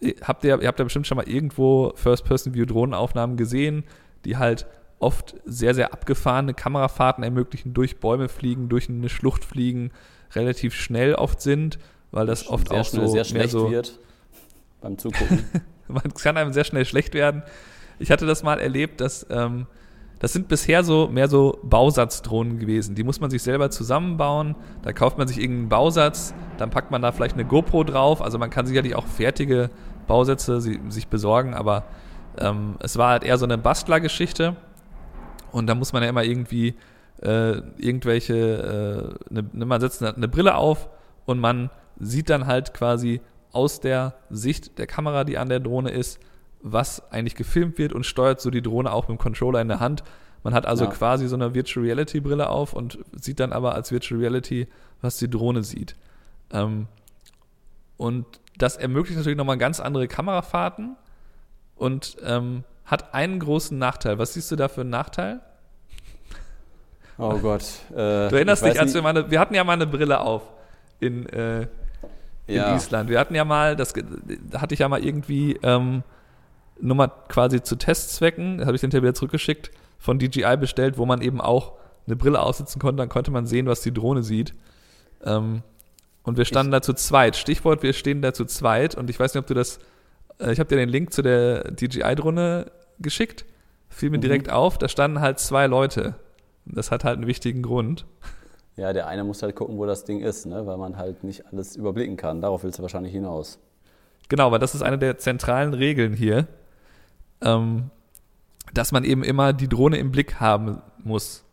[0.00, 3.84] äh, habt ihr, ihr habt ja bestimmt schon mal irgendwo First-Person-View-Drohnenaufnahmen gesehen,
[4.24, 4.66] die halt
[4.98, 9.90] oft sehr, sehr abgefahrene Kamerafahrten ermöglichen, durch Bäume fliegen, durch eine Schlucht fliegen,
[10.34, 11.78] relativ schnell oft sind,
[12.12, 13.98] weil das oft sehr auch schnell, so sehr schlecht so wird
[14.80, 15.44] beim Zugucken.
[15.88, 17.42] Man kann einem sehr schnell schlecht werden.
[17.98, 19.66] Ich hatte das mal erlebt, dass ähm,
[20.22, 22.94] das sind bisher so mehr so Bausatzdrohnen gewesen.
[22.94, 24.54] Die muss man sich selber zusammenbauen.
[24.82, 28.22] Da kauft man sich irgendeinen Bausatz, dann packt man da vielleicht eine GoPro drauf.
[28.22, 29.70] Also man kann sicherlich auch fertige
[30.06, 31.84] Bausätze sich besorgen, aber
[32.38, 34.56] ähm, es war halt eher so eine Bastlergeschichte.
[35.50, 36.74] Und da muss man ja immer irgendwie
[37.20, 40.88] äh, irgendwelche, äh, ne, ne man setzt eine, eine Brille auf
[41.26, 43.20] und man sieht dann halt quasi
[43.52, 46.18] aus der Sicht der Kamera, die an der Drohne ist,
[46.62, 49.80] was eigentlich gefilmt wird und steuert so die Drohne auch mit dem Controller in der
[49.80, 50.04] Hand.
[50.42, 50.90] Man hat also ja.
[50.90, 54.68] quasi so eine Virtual Reality Brille auf und sieht dann aber als Virtual Reality,
[55.00, 55.96] was die Drohne sieht.
[56.52, 56.88] Ähm,
[57.96, 58.26] und
[58.58, 60.96] das ermöglicht natürlich nochmal ganz andere Kamerafahrten
[61.76, 64.18] und ähm, hat einen großen Nachteil.
[64.18, 65.40] Was siehst du da für einen Nachteil?
[67.18, 67.62] Oh Gott.
[67.90, 70.42] Äh, du erinnerst dich, als wir mal eine, wir hatten ja mal eine Brille auf
[70.98, 71.66] in, äh,
[72.46, 72.74] in ja.
[72.74, 73.08] Island.
[73.08, 76.02] Wir hatten ja mal, das da hatte ich ja mal irgendwie ähm,
[76.80, 81.06] nur mal quasi zu Testzwecken, das habe ich den Tablet zurückgeschickt, von DJI bestellt, wo
[81.06, 81.74] man eben auch
[82.06, 84.54] eine Brille aussitzen konnte, dann konnte man sehen, was die Drohne sieht.
[85.24, 85.62] Ähm,
[86.24, 87.36] und wir standen ich, da zu zweit.
[87.36, 89.78] Stichwort, wir stehen da zu zweit und ich weiß nicht, ob du das,
[90.38, 93.44] äh, ich habe dir den Link zu der DJI-Drohne geschickt,
[93.88, 94.22] fiel mir mhm.
[94.22, 96.16] direkt auf, da standen halt zwei Leute.
[96.64, 98.06] Das hat halt einen wichtigen Grund.
[98.76, 100.66] Ja, der eine muss halt gucken, wo das Ding ist, ne?
[100.66, 102.40] weil man halt nicht alles überblicken kann.
[102.40, 103.58] Darauf willst du wahrscheinlich hinaus.
[104.28, 106.46] Genau, weil das ist eine der zentralen Regeln hier,
[107.42, 107.90] ähm,
[108.72, 111.44] dass man eben immer die Drohne im Blick haben muss.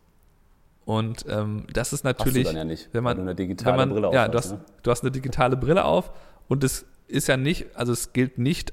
[0.86, 3.90] Und ähm, das ist natürlich, hast du dann ja nicht, wenn man eine digitale man,
[3.90, 4.60] Brille auf ja, hast, du hast, ne?
[4.82, 6.10] du hast eine digitale Brille auf
[6.48, 8.72] und es ist ja nicht, also es gilt nicht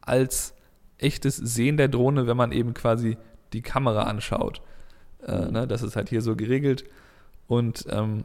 [0.00, 0.54] als
[0.98, 3.18] echtes Sehen der Drohne, wenn man eben quasi
[3.52, 4.62] die Kamera anschaut.
[5.26, 5.52] Äh, mhm.
[5.52, 6.84] ne, das ist halt hier so geregelt.
[7.48, 8.24] Und ähm,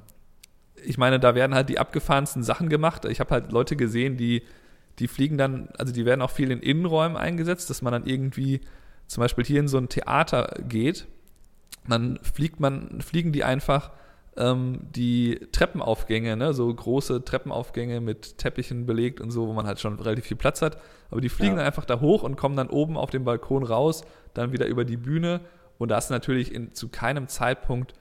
[0.83, 3.05] ich meine, da werden halt die abgefahrensten Sachen gemacht.
[3.05, 4.43] Ich habe halt Leute gesehen, die,
[4.99, 8.62] die fliegen dann, also die werden auch viel in Innenräumen eingesetzt, dass man dann irgendwie
[9.07, 11.07] zum Beispiel hier in so ein Theater geht.
[11.88, 13.91] Dann fliegt man, fliegen die einfach
[14.36, 19.79] ähm, die Treppenaufgänge, ne, so große Treppenaufgänge mit Teppichen belegt und so, wo man halt
[19.79, 20.77] schon relativ viel Platz hat.
[21.12, 21.57] Aber die fliegen ja.
[21.57, 24.86] dann einfach da hoch und kommen dann oben auf dem Balkon raus, dann wieder über
[24.86, 25.41] die Bühne
[25.77, 27.93] und da ist natürlich in, zu keinem Zeitpunkt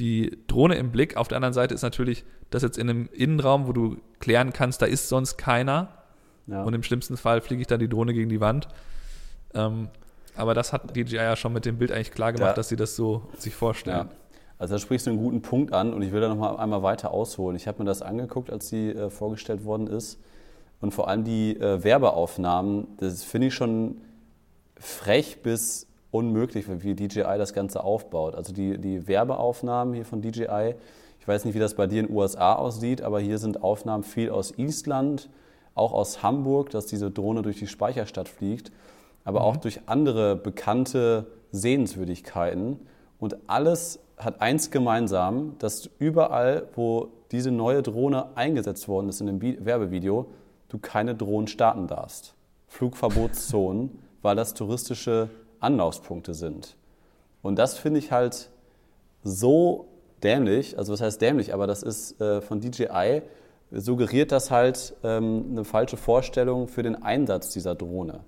[0.00, 1.16] die Drohne im Blick.
[1.16, 4.82] Auf der anderen Seite ist natürlich das jetzt in einem Innenraum, wo du klären kannst,
[4.82, 5.88] da ist sonst keiner.
[6.46, 6.64] Ja.
[6.64, 8.66] Und im schlimmsten Fall fliege ich dann die Drohne gegen die Wand.
[9.54, 9.88] Ähm,
[10.34, 12.54] aber das hat DJI ja schon mit dem Bild eigentlich klar gemacht, ja.
[12.54, 14.08] dass sie das so sich vorstellen.
[14.08, 14.16] Ja.
[14.58, 16.82] Also da sprichst du einen guten Punkt an und ich will da noch mal einmal
[16.82, 17.56] weiter ausholen.
[17.56, 20.18] Ich habe mir das angeguckt, als sie äh, vorgestellt worden ist.
[20.80, 24.00] Und vor allem die äh, Werbeaufnahmen, das finde ich schon
[24.78, 28.34] frech bis unmöglich, wie DJI das Ganze aufbaut.
[28.34, 30.74] Also die, die Werbeaufnahmen hier von DJI,
[31.20, 34.04] ich weiß nicht, wie das bei dir in den USA aussieht, aber hier sind Aufnahmen
[34.04, 35.28] viel aus Island,
[35.74, 38.72] auch aus Hamburg, dass diese Drohne durch die Speicherstadt fliegt,
[39.24, 39.46] aber mhm.
[39.46, 42.80] auch durch andere bekannte Sehenswürdigkeiten.
[43.18, 49.26] Und alles hat eins gemeinsam, dass überall, wo diese neue Drohne eingesetzt worden ist in
[49.26, 50.26] dem Werbevideo,
[50.68, 52.34] du keine Drohnen starten darfst.
[52.66, 55.28] Flugverbotszonen, weil das touristische
[55.60, 56.76] Anlaufspunkte sind.
[57.42, 58.50] Und das finde ich halt
[59.22, 59.88] so
[60.22, 63.22] dämlich, also was heißt dämlich, aber das ist äh, von DJI,
[63.70, 68.20] suggeriert das halt ähm, eine falsche Vorstellung für den Einsatz dieser Drohne.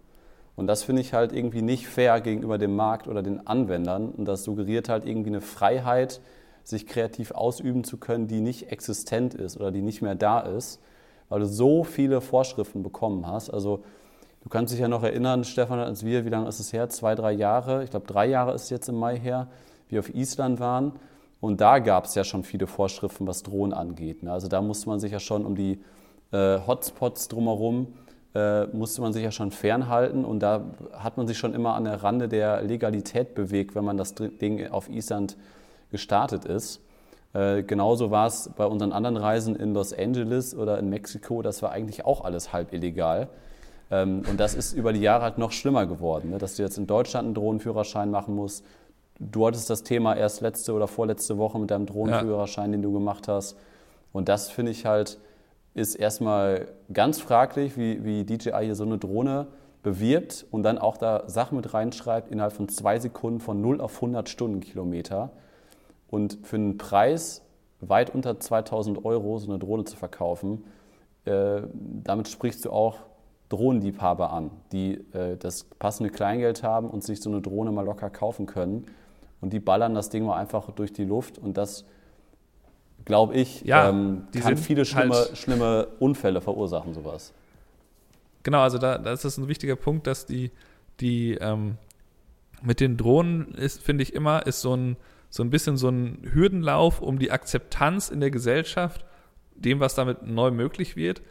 [0.54, 4.10] Und das finde ich halt irgendwie nicht fair gegenüber dem Markt oder den Anwendern.
[4.10, 6.20] Und das suggeriert halt irgendwie eine Freiheit,
[6.62, 10.80] sich kreativ ausüben zu können, die nicht existent ist oder die nicht mehr da ist,
[11.28, 13.50] weil du so viele Vorschriften bekommen hast.
[13.50, 13.82] Also
[14.42, 16.88] Du kannst dich ja noch erinnern, Stefan, als wir, wie lange ist es her?
[16.88, 19.48] Zwei, drei Jahre, ich glaube drei Jahre ist es jetzt im Mai her,
[19.88, 20.92] wir auf Island waren.
[21.40, 24.22] Und da gab es ja schon viele Vorschriften, was Drohnen angeht.
[24.22, 24.32] Ne?
[24.32, 25.80] Also da musste man sich ja schon um die
[26.32, 27.88] äh, Hotspots drumherum
[28.34, 31.84] äh, musste man sich ja schon fernhalten und da hat man sich schon immer an
[31.84, 35.36] der Rande der Legalität bewegt, wenn man das Ding auf Island
[35.90, 36.80] gestartet ist.
[37.34, 41.62] Äh, genauso war es bei unseren anderen Reisen in Los Angeles oder in Mexiko, das
[41.62, 43.28] war eigentlich auch alles halb illegal.
[43.92, 46.38] Ähm, und das ist über die Jahre halt noch schlimmer geworden, ne?
[46.38, 48.64] dass du jetzt in Deutschland einen Drohnenführerschein machen musst.
[49.20, 52.78] Du hattest das Thema erst letzte oder vorletzte Woche mit deinem Drohnenführerschein, ja.
[52.78, 53.56] den du gemacht hast.
[54.12, 55.18] Und das finde ich halt,
[55.74, 59.46] ist erstmal ganz fraglich, wie, wie DJI hier so eine Drohne
[59.82, 63.96] bewirbt und dann auch da Sachen mit reinschreibt innerhalb von zwei Sekunden von 0 auf
[63.96, 65.30] 100 Stundenkilometer.
[66.08, 67.42] Und für einen Preis
[67.80, 70.64] weit unter 2000 Euro so eine Drohne zu verkaufen,
[71.24, 72.98] äh, damit sprichst du auch
[73.52, 78.08] Drohnenliebhaber an, die äh, das passende Kleingeld haben und sich so eine Drohne mal locker
[78.08, 78.86] kaufen können.
[79.40, 81.84] Und die ballern das Ding mal einfach durch die Luft und das,
[83.04, 87.32] glaube ich, ja, ähm, kann viele schlimme, halt schlimme Unfälle verursachen, sowas.
[88.42, 90.50] Genau, also da, da ist das ein wichtiger Punkt, dass die,
[91.00, 91.76] die ähm,
[92.62, 94.96] mit den Drohnen ist, finde ich immer, ist so ein,
[95.28, 99.04] so ein bisschen so ein Hürdenlauf um die Akzeptanz in der Gesellschaft,
[99.54, 101.22] dem, was damit neu möglich wird.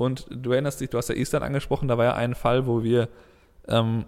[0.00, 2.82] Und du erinnerst dich, du hast ja Island angesprochen, da war ja ein Fall, wo
[2.82, 3.10] wir
[3.68, 4.06] ähm,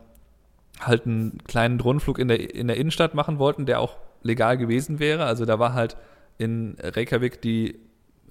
[0.81, 5.01] halt einen kleinen Drohnenflug in der, in der Innenstadt machen wollten, der auch legal gewesen
[5.01, 5.27] wäre.
[5.27, 5.99] Also da war halt
[6.39, 7.79] in Reykjavik die,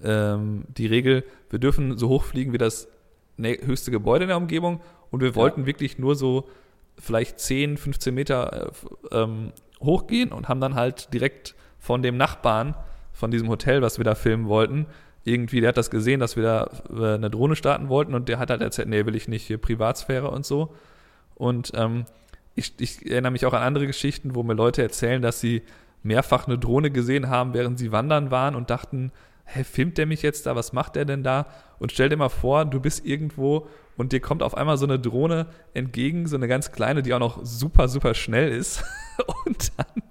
[0.04, 2.88] ähm, die Regel, wir dürfen so hoch fliegen wie das
[3.38, 5.68] höchste Gebäude in der Umgebung und wir wollten ja.
[5.68, 6.50] wirklich nur so
[6.98, 8.72] vielleicht 10, 15 Meter
[9.12, 12.74] äh, ähm, hochgehen und haben dann halt direkt von dem Nachbarn
[13.14, 14.88] von diesem Hotel, was wir da filmen wollten,
[15.24, 18.40] irgendwie, der hat das gesehen, dass wir da äh, eine Drohne starten wollten und der
[18.40, 20.74] hat halt erzählt, nee, will ich nicht, hier Privatsphäre und so.
[21.36, 22.06] Und ähm,
[22.56, 25.62] ich, ich erinnere mich auch an andere Geschichten, wo mir Leute erzählen, dass sie
[26.04, 29.12] mehrfach eine Drohne gesehen haben, während sie wandern waren und dachten,
[29.46, 31.48] hä, filmt der mich jetzt da, was macht der denn da?
[31.80, 35.00] Und stell dir mal vor, du bist irgendwo und dir kommt auf einmal so eine
[35.00, 38.84] Drohne entgegen, so eine ganz kleine, die auch noch super, super schnell ist.
[39.46, 40.04] und dann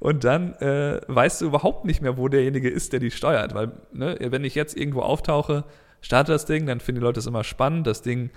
[0.00, 3.54] und dann äh, weißt du überhaupt nicht mehr, wo derjenige ist, der die steuert.
[3.54, 5.64] Weil, ne, wenn ich jetzt irgendwo auftauche,
[6.00, 7.86] starte das Ding, dann finden die Leute das immer spannend.
[7.86, 8.30] Das Ding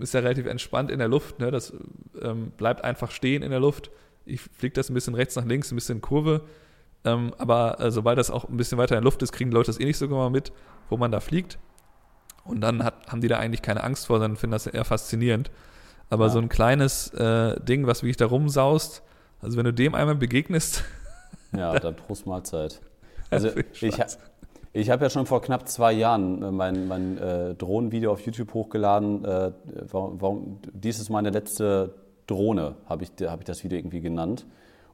[0.00, 1.40] ist ja relativ entspannt in der Luft.
[1.40, 1.50] Ne?
[1.50, 1.74] Das
[2.22, 3.90] ähm, bleibt einfach stehen in der Luft.
[4.24, 6.42] Ich fliege das ein bisschen rechts nach links, ein bisschen Kurve.
[7.04, 9.54] Ähm, aber äh, sobald das auch ein bisschen weiter in der Luft ist, kriegen die
[9.54, 10.52] Leute das eh nicht so genau mit,
[10.88, 11.58] wo man da fliegt.
[12.44, 15.50] Und dann hat, haben die da eigentlich keine Angst vor, sondern finden das eher faszinierend.
[16.08, 16.30] Aber ja.
[16.30, 19.02] so ein kleines äh, Ding, was wirklich da rumsaust,
[19.44, 20.84] also wenn du dem einmal begegnest.
[21.56, 22.80] Ja, dann Prost Mahlzeit.
[23.30, 23.48] Also
[23.80, 23.96] ich,
[24.72, 28.52] ich habe ja schon vor knapp zwei Jahren äh, mein, mein äh, Drohnenvideo auf YouTube
[28.54, 29.24] hochgeladen.
[29.24, 29.52] Äh,
[29.92, 31.94] warum, warum, dies ist meine letzte
[32.26, 34.46] Drohne, habe ich, hab ich das Video irgendwie genannt.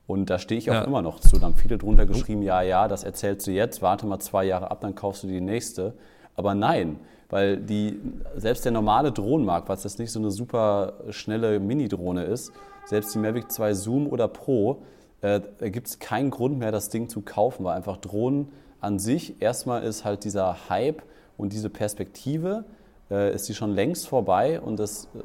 [0.06, 0.82] Und da stehe ich auch ja.
[0.82, 1.38] immer noch zu.
[1.38, 4.70] Da haben viele drunter geschrieben, ja, ja, das erzählst du jetzt, warte mal zwei Jahre
[4.70, 5.94] ab, dann kaufst du die nächste.
[6.36, 8.00] Aber nein, weil die,
[8.36, 12.52] selbst der normale Drohnenmarkt, was das nicht so eine super schnelle Mini-Drohne ist,
[12.90, 14.82] selbst die Mavic 2 Zoom oder Pro,
[15.22, 18.48] äh, gibt es keinen Grund mehr, das Ding zu kaufen, weil einfach Drohnen
[18.80, 21.02] an sich, erstmal ist halt dieser Hype
[21.36, 22.64] und diese Perspektive,
[23.08, 25.20] äh, ist die schon längst vorbei und das, äh,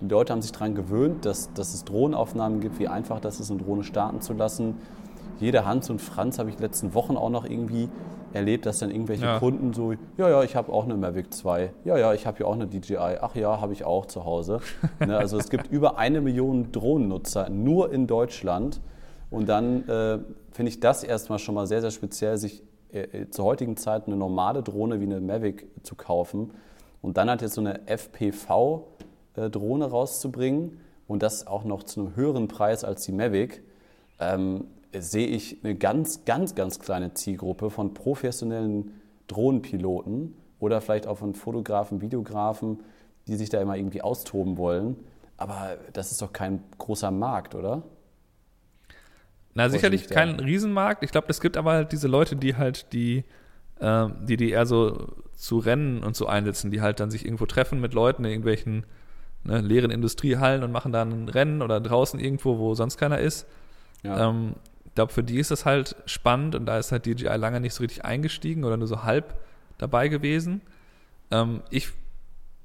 [0.00, 3.50] die Leute haben sich daran gewöhnt, dass, dass es Drohnenaufnahmen gibt, wie einfach das ist,
[3.50, 4.76] eine Drohne starten zu lassen.
[5.38, 7.88] Jeder Hans und Franz habe ich in den letzten Wochen auch noch irgendwie
[8.32, 9.38] erlebt, dass dann irgendwelche ja.
[9.38, 12.46] Kunden so, ja, ja, ich habe auch eine Mavic 2, ja, ja, ich habe ja
[12.46, 14.60] auch eine DJI, ach ja, habe ich auch zu Hause.
[15.00, 18.80] ne, also es gibt über eine Million Drohnennutzer nur in Deutschland.
[19.30, 20.18] Und dann äh,
[20.50, 24.06] finde ich das erstmal schon mal sehr, sehr speziell, sich äh, äh zur heutigen Zeit
[24.06, 26.50] eine normale Drohne wie eine Mavic zu kaufen
[27.00, 32.16] und dann halt jetzt so eine FPV-Drohne äh, rauszubringen und das auch noch zu einem
[32.16, 33.62] höheren Preis als die Mavic.
[34.18, 34.66] Ähm,
[34.98, 38.92] sehe ich eine ganz, ganz, ganz kleine Zielgruppe von professionellen
[39.28, 42.80] Drohnenpiloten oder vielleicht auch von Fotografen, Videografen,
[43.26, 44.96] die sich da immer irgendwie austoben wollen.
[45.36, 47.82] Aber das ist doch kein großer Markt, oder?
[49.54, 51.02] Na, sicherlich kein Riesenmarkt.
[51.02, 53.24] Ich glaube, es gibt aber halt diese Leute, die halt die,
[53.80, 57.46] äh, die, die eher so zu Rennen und so einsetzen, die halt dann sich irgendwo
[57.46, 58.84] treffen mit Leuten in irgendwelchen
[59.44, 63.46] ne, leeren Industriehallen und machen dann ein Rennen oder draußen irgendwo, wo sonst keiner ist.
[64.02, 64.28] Ja.
[64.28, 64.54] Ähm,
[64.90, 67.74] ich glaube, für die ist das halt spannend und da ist halt DJI lange nicht
[67.74, 69.38] so richtig eingestiegen oder nur so halb
[69.78, 70.62] dabei gewesen.
[71.30, 71.90] Ähm, ich,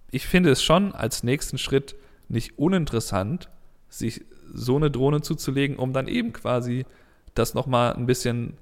[0.10, 1.96] ich finde es schon als nächsten Schritt
[2.28, 3.50] nicht uninteressant,
[3.90, 6.88] sich so eine Drohne zuzulegen, um dann eben quasi
[7.36, 8.58] das nochmal ein bisschen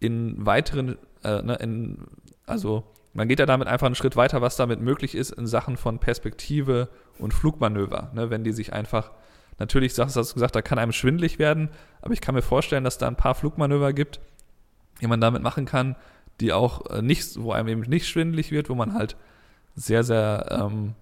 [0.00, 2.04] in weiteren, äh, ne, in,
[2.44, 5.78] also man geht ja damit einfach einen Schritt weiter, was damit möglich ist in Sachen
[5.78, 8.10] von Perspektive und Flugmanöver.
[8.14, 9.12] Ne, wenn die sich einfach
[9.58, 11.68] Natürlich hast du gesagt, da kann einem schwindlig werden,
[12.00, 14.20] aber ich kann mir vorstellen, dass da ein paar Flugmanöver gibt,
[15.00, 15.96] die man damit machen kann,
[16.40, 19.16] die auch äh, nicht, wo einem eben nicht schwindlig wird, wo man halt
[19.74, 20.94] sehr, sehr, ähm,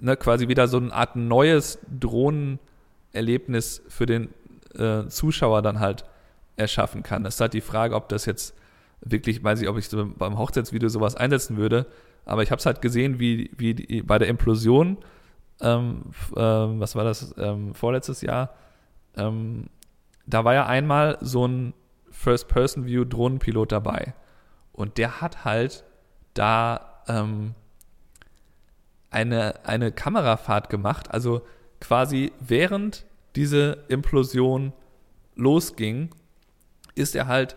[0.00, 4.28] ne, quasi wieder so eine Art neues Drohnenerlebnis für den
[4.76, 6.04] äh, Zuschauer dann halt
[6.56, 7.24] erschaffen kann.
[7.24, 8.54] Es ist halt die Frage, ob das jetzt
[9.00, 11.86] wirklich, weiß ich, ob ich so beim Hochzeitsvideo sowas einsetzen würde,
[12.24, 14.98] aber ich habe es halt gesehen, wie, wie die, bei der Implosion,
[15.60, 16.02] ähm,
[16.34, 18.50] äh, was war das, ähm, vorletztes Jahr,
[19.16, 19.66] ähm,
[20.26, 21.74] da war ja einmal so ein
[22.10, 24.14] First-Person-View-Drohnenpilot dabei.
[24.72, 25.84] Und der hat halt
[26.34, 27.54] da ähm,
[29.10, 31.42] eine, eine Kamerafahrt gemacht, also
[31.80, 33.04] quasi während
[33.36, 34.72] diese Implosion
[35.34, 36.10] losging,
[36.94, 37.56] ist er halt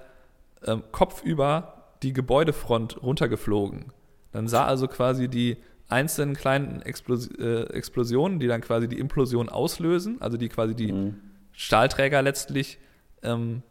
[0.66, 3.92] ähm, kopfüber die Gebäudefront runtergeflogen.
[4.32, 9.50] Dann sah also quasi die einzelnen kleinen Explos äh, Explosionen, die dann quasi die Implosion
[9.50, 11.22] auslösen, also die quasi die mhm.
[11.52, 12.80] Stahlträger letztlich
[13.24, 13.62] ähm,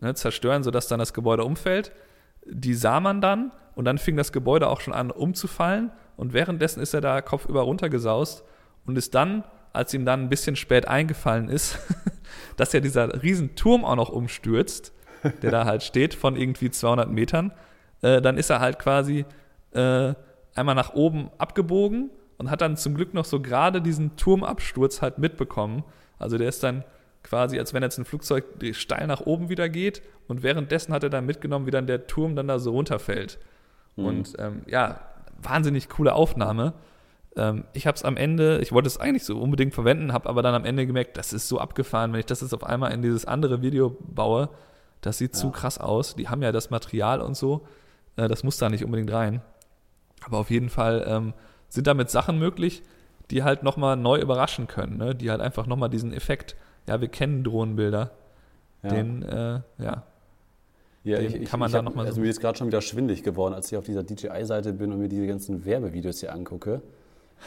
[0.00, 1.92] ne, zerstören, sodass dann das Gebäude umfällt.
[2.46, 6.82] Die sah man dann und dann fing das Gebäude auch schon an umzufallen und währenddessen
[6.82, 8.44] ist er da kopfüber runtergesaust
[8.86, 11.78] und ist dann, als ihm dann ein bisschen spät eingefallen ist,
[12.56, 14.92] dass ja dieser Riesenturm auch noch umstürzt,
[15.42, 17.52] der da halt steht von irgendwie 200 Metern,
[18.02, 19.24] äh, dann ist er halt quasi
[19.72, 20.14] äh,
[20.54, 25.18] einmal nach oben abgebogen und hat dann zum Glück noch so gerade diesen Turmabsturz halt
[25.18, 25.84] mitbekommen.
[26.18, 26.84] Also der ist dann
[27.22, 31.10] quasi, als wenn jetzt ein Flugzeug steil nach oben wieder geht und währenddessen hat er
[31.10, 33.38] dann mitgenommen, wie dann der Turm dann da so runterfällt.
[33.96, 34.04] Mhm.
[34.04, 35.00] Und ähm, ja,
[35.42, 36.74] wahnsinnig coole Aufnahme.
[37.36, 40.42] Ähm, ich habe es am Ende, ich wollte es eigentlich so unbedingt verwenden, habe aber
[40.42, 43.02] dann am Ende gemerkt, das ist so abgefahren, wenn ich das jetzt auf einmal in
[43.02, 44.48] dieses andere Video baue,
[45.00, 45.40] das sieht ja.
[45.40, 46.16] zu krass aus.
[46.16, 47.66] Die haben ja das Material und so,
[48.16, 49.42] äh, das muss da nicht unbedingt rein.
[50.24, 51.32] Aber auf jeden Fall ähm,
[51.68, 52.82] sind damit Sachen möglich,
[53.30, 55.14] die halt nochmal neu überraschen können, ne?
[55.14, 56.56] die halt einfach nochmal diesen Effekt,
[56.88, 58.10] ja, wir kennen Drohnenbilder,
[58.82, 58.88] ja.
[58.88, 60.04] den, äh, ja,
[61.02, 62.04] ja, Den ich, kann man ich, da nochmal.
[62.04, 64.92] Also so mir ist gerade schon wieder schwindig geworden, als ich auf dieser DJI-Seite bin
[64.92, 66.82] und mir diese ganzen Werbevideos hier angucke.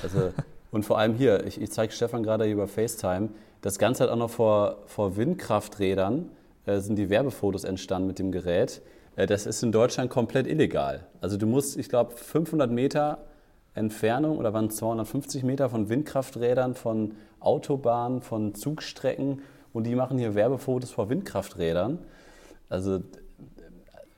[0.01, 0.33] Also,
[0.71, 3.29] und vor allem hier, ich, ich zeige Stefan gerade hier über FaceTime,
[3.61, 6.29] das Ganze hat auch noch vor, vor Windkrafträdern,
[6.65, 8.81] äh, sind die Werbefotos entstanden mit dem Gerät.
[9.15, 11.07] Äh, das ist in Deutschland komplett illegal.
[11.21, 13.19] Also du musst, ich glaube, 500 Meter
[13.75, 19.41] Entfernung oder waren 250 Meter von Windkrafträdern, von Autobahnen, von Zugstrecken
[19.73, 21.99] und die machen hier Werbefotos vor Windkrafträdern.
[22.69, 22.99] Also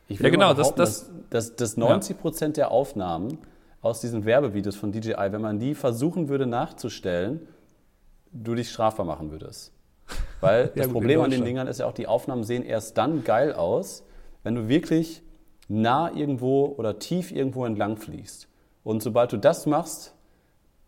[0.07, 2.65] ich will ja, genau, das, das, dass, dass 90 Prozent ja.
[2.65, 3.39] der Aufnahmen
[3.81, 7.47] aus diesen Werbevideos von DJI, wenn man die versuchen würde nachzustellen,
[8.31, 9.71] du dich strafbar machen würdest.
[10.41, 13.23] Weil ja, das Problem an den Dingern ist ja auch, die Aufnahmen sehen erst dann
[13.23, 14.03] geil aus,
[14.45, 15.21] wenn du wirklich
[15.67, 18.47] nah irgendwo oder tief irgendwo entlang fliegst.
[18.85, 20.15] Und sobald du das machst,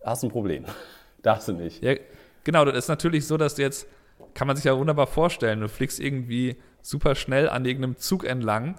[0.05, 0.63] hast du ein Problem.
[1.21, 1.83] Darfst du nicht.
[1.83, 1.95] Ja,
[2.45, 3.87] genau, das ist natürlich so, dass du jetzt,
[4.33, 8.75] kann man sich ja wunderbar vorstellen, du fliegst irgendwie super schnell an irgendeinem Zug entlang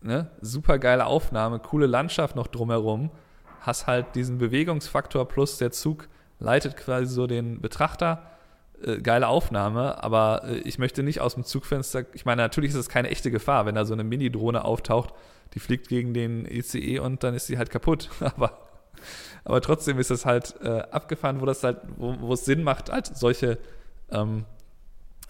[0.00, 3.10] ne, super geile Aufnahme, coole Landschaft noch drumherum,
[3.60, 8.30] hast halt diesen Bewegungsfaktor plus der Zug leitet quasi so den Betrachter.
[8.82, 12.76] Äh, geile Aufnahme, aber äh, ich möchte nicht aus dem Zugfenster, ich meine, natürlich ist
[12.76, 15.14] es keine echte Gefahr, wenn da so eine Mini-Drohne auftaucht,
[15.54, 18.08] die fliegt gegen den ECE und dann ist sie halt kaputt.
[18.20, 18.68] aber,
[19.44, 22.92] aber trotzdem ist es halt äh, abgefahren, wo das halt, wo, wo es Sinn macht,
[22.92, 23.58] halt solche
[24.10, 24.44] ähm,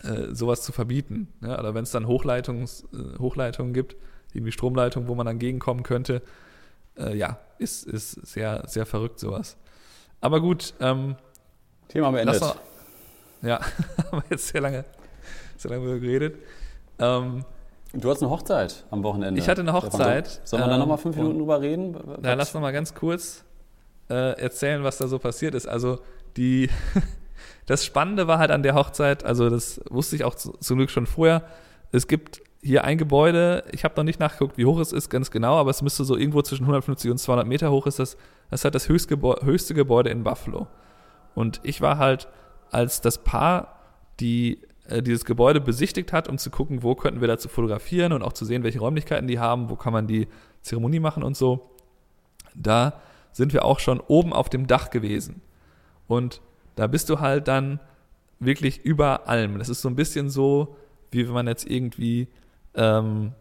[0.02, 1.28] äh, sowas zu verbieten.
[1.40, 1.58] Ja?
[1.58, 3.96] Oder wenn es dann Hochleitungs, äh, Hochleitungen gibt,
[4.34, 6.20] irgendwie Stromleitung, wo man dann gegenkommen könnte.
[6.98, 9.56] Äh, ja, ist, ist sehr, sehr verrückt sowas.
[10.20, 10.74] Aber gut.
[10.80, 11.16] Ähm,
[11.88, 12.40] Thema beendet.
[12.42, 12.56] Noch,
[13.42, 13.60] ja,
[14.12, 14.84] haben wir jetzt sehr lange,
[15.56, 16.36] sehr lange geredet.
[16.98, 17.44] Ähm,
[17.92, 19.40] du hast eine Hochzeit am Wochenende.
[19.40, 20.40] Ich hatte eine Hochzeit.
[20.44, 21.96] Sollen wir ähm, da nochmal fünf Minuten drüber reden?
[22.20, 23.44] Na, lass nochmal ganz kurz
[24.10, 25.66] äh, erzählen, was da so passiert ist.
[25.66, 26.00] Also
[26.36, 26.70] die,
[27.66, 30.90] das Spannende war halt an der Hochzeit, also das wusste ich auch zu, zum Glück
[30.90, 31.44] schon vorher,
[31.92, 35.30] es gibt hier ein Gebäude, ich habe noch nicht nachgeguckt, wie hoch es ist, ganz
[35.30, 38.16] genau, aber es müsste so irgendwo zwischen 150 und 200 Meter hoch ist das.
[38.50, 40.66] Das ist halt das höchste Gebäude in Buffalo.
[41.34, 42.28] Und ich war halt
[42.70, 43.80] als das Paar,
[44.20, 48.22] die äh, dieses Gebäude besichtigt hat, um zu gucken, wo könnten wir dazu fotografieren und
[48.22, 50.28] auch zu sehen, welche Räumlichkeiten die haben, wo kann man die
[50.62, 51.70] Zeremonie machen und so.
[52.54, 53.00] Da
[53.32, 55.42] sind wir auch schon oben auf dem Dach gewesen.
[56.06, 56.40] Und
[56.74, 57.80] da bist du halt dann
[58.40, 59.58] wirklich über allem.
[59.58, 60.76] Das ist so ein bisschen so,
[61.10, 62.28] wie wenn man jetzt irgendwie
[62.74, 63.32] ähm,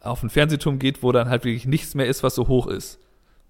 [0.00, 2.98] auf einen Fernsehturm geht, wo dann halt wirklich nichts mehr ist, was so hoch ist.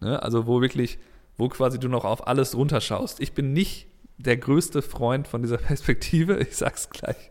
[0.01, 0.23] Ne?
[0.23, 0.99] Also wo wirklich,
[1.37, 3.21] wo quasi du noch auf alles runterschaust.
[3.21, 3.87] Ich bin nicht
[4.19, 7.31] der größte Freund von dieser Perspektive, ich sag's gleich.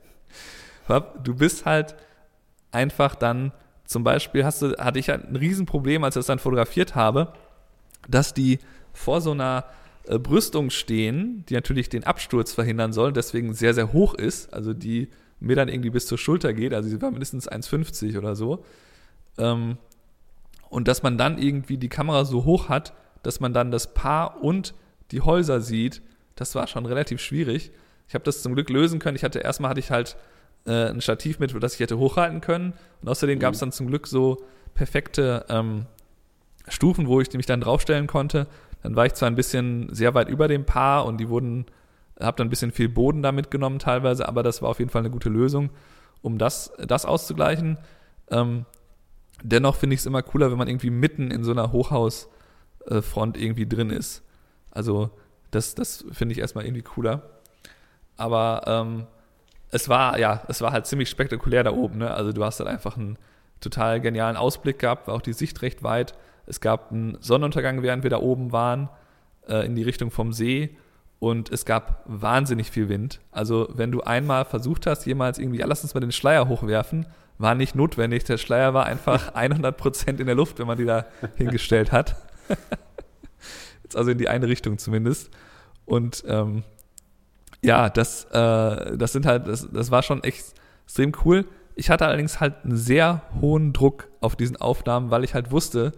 [1.24, 1.96] Du bist halt
[2.72, 3.52] einfach dann,
[3.86, 7.34] zum Beispiel hast du, hatte ich ein Riesenproblem, als ich das dann fotografiert habe,
[8.08, 8.60] dass die
[8.94, 9.66] vor so einer
[10.06, 14.54] äh, Brüstung stehen, die natürlich den Absturz verhindern soll, deswegen sehr, sehr hoch ist.
[14.54, 15.10] Also die
[15.40, 18.64] mir dann irgendwie bis zur Schulter geht, also sie war mindestens 1,50 oder so.
[19.38, 19.78] Ähm,
[20.70, 24.42] und dass man dann irgendwie die Kamera so hoch hat, dass man dann das Paar
[24.42, 24.74] und
[25.12, 26.02] die Häuser sieht,
[26.38, 27.72] das war schon relativ schwierig.
[28.08, 29.18] Ich habe das zum Glück lösen können.
[29.18, 30.16] Ich hatte erstmal hatte ich halt
[30.66, 32.74] äh, ein Stativ mit, das ich hätte hochhalten können.
[33.02, 33.42] Und außerdem mhm.
[33.42, 35.86] gab es dann zum Glück so perfekte ähm,
[36.68, 38.48] Stufen, wo ich mich dann draufstellen konnte.
[38.84, 41.66] Dann war ich zwar ein bisschen sehr weit über dem Paar und die wurden,
[42.20, 45.02] habe dann ein bisschen viel Boden da mitgenommen teilweise, aber das war auf jeden Fall
[45.02, 45.72] eine gute Lösung,
[46.22, 47.78] um das, das auszugleichen.
[48.30, 48.66] Ähm,
[49.44, 53.68] dennoch finde ich es immer cooler, wenn man irgendwie mitten in so einer Hochhausfront irgendwie
[53.68, 54.24] drin ist.
[54.72, 55.10] Also
[55.52, 57.22] das, das finde ich erstmal irgendwie cooler.
[58.18, 59.08] Aber ähm,
[59.72, 62.00] es war, ja, es war halt ziemlich spektakulär da oben.
[62.00, 62.12] Ne?
[62.12, 63.18] Also du hast halt einfach einen
[63.60, 66.14] total genialen Ausblick gehabt, war auch die Sicht recht weit.
[66.46, 68.90] Es gab einen Sonnenuntergang, während wir da oben waren,
[69.48, 70.76] äh, in die Richtung vom See.
[71.20, 73.20] Und es gab wahnsinnig viel Wind.
[73.32, 77.08] Also wenn du einmal versucht hast, jemals irgendwie, ja, lass uns mal den Schleier hochwerfen,
[77.40, 78.24] war nicht notwendig.
[78.24, 82.16] Der Schleier war einfach 100 Prozent in der Luft, wenn man die da hingestellt hat.
[83.96, 85.30] Also in die eine Richtung zumindest.
[85.86, 86.64] Und ähm,
[87.62, 91.46] ja, das, äh, das sind halt, das, das war schon echt extrem cool.
[91.76, 95.92] Ich hatte allerdings halt einen sehr hohen Druck auf diesen Aufnahmen, weil ich halt wusste,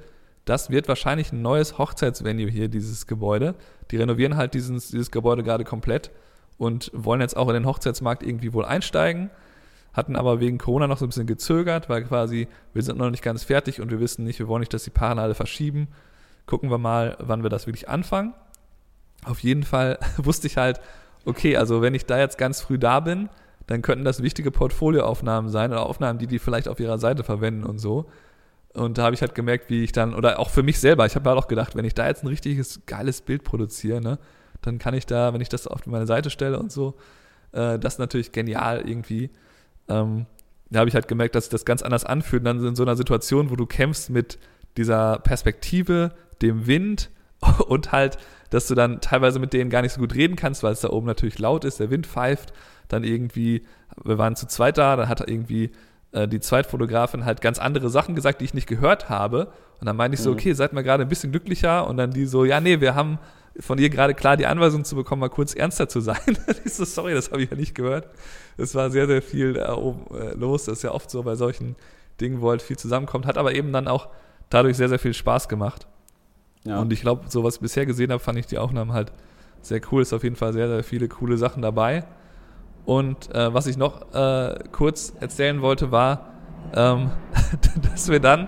[0.45, 3.55] das wird wahrscheinlich ein neues Hochzeitsvenue hier, dieses Gebäude.
[3.91, 6.11] Die renovieren halt dieses, dieses Gebäude gerade komplett
[6.57, 9.29] und wollen jetzt auch in den Hochzeitsmarkt irgendwie wohl einsteigen
[9.93, 13.23] hatten aber wegen Corona noch so ein bisschen gezögert, weil quasi wir sind noch nicht
[13.23, 15.87] ganz fertig und wir wissen nicht, wir wollen nicht, dass die Paare alle verschieben.
[16.49, 18.33] Gucken wir mal, wann wir das wirklich anfangen.
[19.23, 20.81] Auf jeden Fall wusste ich halt,
[21.23, 23.29] okay, also wenn ich da jetzt ganz früh da bin,
[23.67, 27.67] dann könnten das wichtige Portfolioaufnahmen sein oder Aufnahmen, die die vielleicht auf ihrer Seite verwenden
[27.67, 28.09] und so.
[28.73, 31.13] Und da habe ich halt gemerkt, wie ich dann, oder auch für mich selber, ich
[31.13, 34.17] habe halt auch gedacht, wenn ich da jetzt ein richtiges geiles Bild produziere, ne,
[34.63, 36.95] dann kann ich da, wenn ich das auf meine Seite stelle und so,
[37.51, 39.29] äh, das ist natürlich genial irgendwie.
[39.87, 40.25] Ähm,
[40.71, 42.41] da habe ich halt gemerkt, dass sich das ganz anders anfühlt.
[42.41, 44.39] Und dann in so einer Situation, wo du kämpfst mit
[44.77, 46.11] dieser Perspektive,
[46.41, 47.09] dem Wind
[47.67, 48.17] und halt,
[48.49, 50.89] dass du dann teilweise mit denen gar nicht so gut reden kannst, weil es da
[50.89, 52.53] oben natürlich laut ist, der Wind pfeift.
[52.87, 53.63] Dann irgendwie,
[54.03, 55.71] wir waren zu zweit da, dann hat irgendwie
[56.11, 59.51] äh, die Zweitfotografin halt ganz andere Sachen gesagt, die ich nicht gehört habe.
[59.79, 60.37] Und dann meinte ich so, mhm.
[60.37, 61.87] okay, seid mal gerade ein bisschen glücklicher.
[61.87, 63.19] Und dann die so, ja, nee, wir haben
[63.59, 66.37] von ihr gerade klar die Anweisung zu bekommen, mal kurz ernster zu sein.
[66.65, 68.07] ich so, sorry, das habe ich ja nicht gehört.
[68.57, 70.65] Es war sehr, sehr viel da oben äh, los.
[70.65, 71.75] Das ist ja oft so bei solchen
[72.19, 73.25] Dingen, wo halt viel zusammenkommt.
[73.25, 74.09] Hat aber eben dann auch
[74.49, 75.87] dadurch sehr, sehr viel Spaß gemacht.
[76.65, 76.79] Ja.
[76.79, 79.11] Und ich glaube, so was ich bisher gesehen habe, fand ich die Aufnahmen halt
[79.61, 80.01] sehr cool.
[80.01, 82.05] Ist auf jeden Fall sehr, sehr viele coole Sachen dabei.
[82.85, 86.33] Und äh, was ich noch äh, kurz erzählen wollte, war,
[86.73, 87.11] ähm,
[87.91, 88.47] dass wir dann,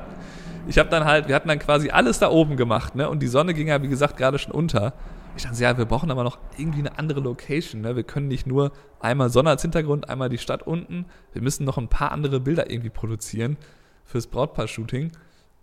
[0.68, 3.10] ich habe dann halt, wir hatten dann quasi alles da oben gemacht, ne?
[3.10, 4.94] Und die Sonne ging ja, wie gesagt, gerade schon unter.
[5.38, 7.82] Ich dachte, ja, wir brauchen aber noch irgendwie eine andere Location.
[7.82, 7.96] Ne?
[7.96, 11.06] Wir können nicht nur einmal Sonne als Hintergrund, einmal die Stadt unten.
[11.32, 13.58] Wir müssen noch ein paar andere Bilder irgendwie produzieren
[14.04, 15.12] fürs Brautpaar-Shooting.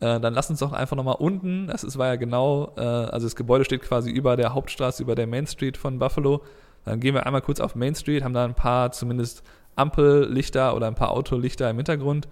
[0.01, 3.26] Äh, dann lass uns doch einfach nochmal unten, das ist, war ja genau, äh, also
[3.26, 6.44] das Gebäude steht quasi über der Hauptstraße, über der Main Street von Buffalo.
[6.84, 9.42] Dann gehen wir einmal kurz auf Main Street, haben da ein paar zumindest
[9.74, 12.28] Ampellichter oder ein paar Autolichter im Hintergrund.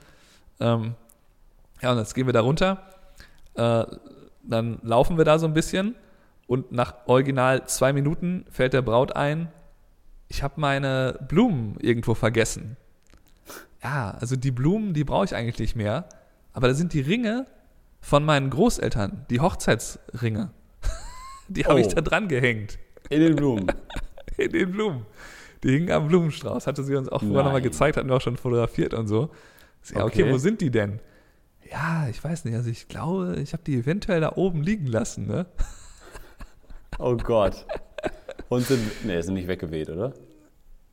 [0.61, 0.95] Ähm,
[1.83, 2.83] ja, und jetzt gehen wir da runter.
[3.55, 3.85] Äh,
[4.45, 5.97] dann laufen wir da so ein bisschen
[6.47, 9.49] und nach original zwei Minuten fällt der Braut ein,
[10.29, 12.77] ich habe meine Blumen irgendwo vergessen.
[13.83, 16.09] Ja, also die Blumen, die brauche ich eigentlich nicht mehr.
[16.57, 17.45] Aber da sind die Ringe
[18.01, 20.51] von meinen Großeltern, die Hochzeitsringe.
[21.49, 21.79] Die habe oh.
[21.79, 22.79] ich da dran gehängt.
[23.11, 23.67] In den Blumen.
[24.39, 25.05] In den Blumen.
[25.63, 26.67] Die hingen am Blumenstrauß.
[26.67, 29.29] Hatte sie uns auch vorher nochmal gezeigt, hatten wir auch schon fotografiert und so.
[29.91, 30.23] Ja, okay.
[30.23, 31.01] okay, wo sind die denn?
[31.71, 32.55] Ja, ich weiß nicht.
[32.55, 35.45] Also ich glaube, ich habe die eventuell da oben liegen lassen, ne?
[36.99, 37.67] Oh Gott.
[38.49, 40.15] Und sind, nee, sind nicht weggeweht, oder?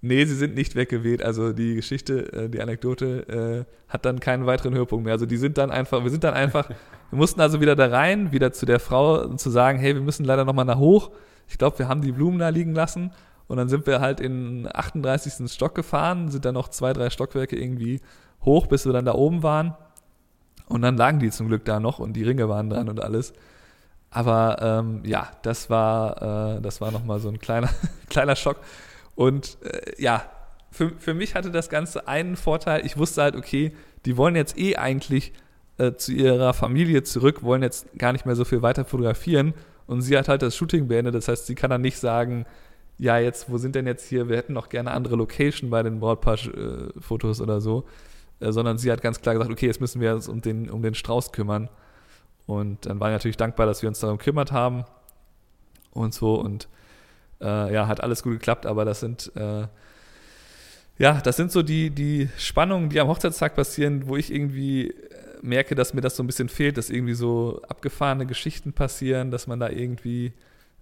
[0.06, 1.24] Nee, sie sind nicht weggeweht.
[1.24, 5.14] Also die Geschichte, äh, die Anekdote äh, hat dann keinen weiteren Höhepunkt mehr.
[5.14, 6.68] Also die sind dann einfach, wir sind dann einfach,
[7.10, 10.01] wir mussten also wieder da rein, wieder zu der Frau und zu sagen, hey, wir
[10.01, 11.12] müssen leider nochmal nach hoch.
[11.47, 13.12] Ich glaube, wir haben die Blumen da liegen lassen.
[13.47, 15.49] Und dann sind wir halt in 38.
[15.49, 18.01] Stock gefahren, sind dann noch zwei, drei Stockwerke irgendwie
[18.43, 19.74] hoch, bis wir dann da oben waren.
[20.68, 23.32] Und dann lagen die zum Glück da noch und die Ringe waren dran und alles.
[24.10, 27.70] Aber ähm, ja, das war, äh, das war nochmal so ein kleiner,
[28.10, 28.58] kleiner Schock.
[29.16, 30.30] Und äh, ja,
[30.72, 32.86] für, für mich hatte das Ganze einen Vorteil.
[32.86, 33.74] Ich wusste halt, okay,
[34.05, 35.34] die wollen jetzt eh eigentlich
[35.78, 39.53] äh, zu ihrer Familie zurück, wollen jetzt gar nicht mehr so viel weiter fotografieren.
[39.86, 41.14] Und sie hat halt das Shooting beendet.
[41.16, 42.45] Das heißt, sie kann dann nicht sagen,
[42.97, 45.99] ja, jetzt, wo sind denn jetzt hier, wir hätten noch gerne andere Location bei den
[45.99, 47.86] Brautpaar-Fotos oder so.
[48.39, 50.82] Äh, sondern sie hat ganz klar gesagt, okay, jetzt müssen wir uns um den, um
[50.82, 51.70] den Strauß kümmern.
[52.45, 54.86] Und dann war ich natürlich dankbar, dass wir uns darum gekümmert haben
[55.91, 56.36] und so.
[56.36, 56.68] Und
[57.44, 59.68] äh, ja, hat alles gut geklappt, aber das sind äh,
[60.98, 64.94] ja, das sind so die, die Spannungen, die am Hochzeitstag passieren, wo ich irgendwie äh,
[65.41, 69.48] merke, dass mir das so ein bisschen fehlt, dass irgendwie so abgefahrene Geschichten passieren, dass
[69.48, 70.34] man da irgendwie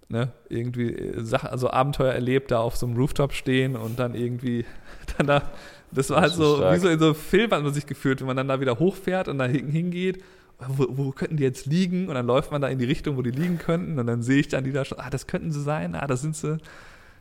[0.09, 4.13] ne, irgendwie äh, Sachen, also Abenteuer erlebt, da auf so einem Rooftop stehen und dann
[4.13, 4.65] irgendwie
[5.17, 5.51] dann da,
[5.91, 6.75] das war das halt so, stark.
[6.75, 8.79] wie so in so einem Film hat man sich gefühlt, wenn man dann da wieder
[8.79, 10.23] hochfährt und da hingeht,
[10.67, 12.07] wo, wo, könnten die jetzt liegen?
[12.07, 14.39] Und dann läuft man da in die Richtung, wo die liegen könnten und dann sehe
[14.39, 16.57] ich dann die da schon, ah, das könnten sie sein, ah, das sind sie.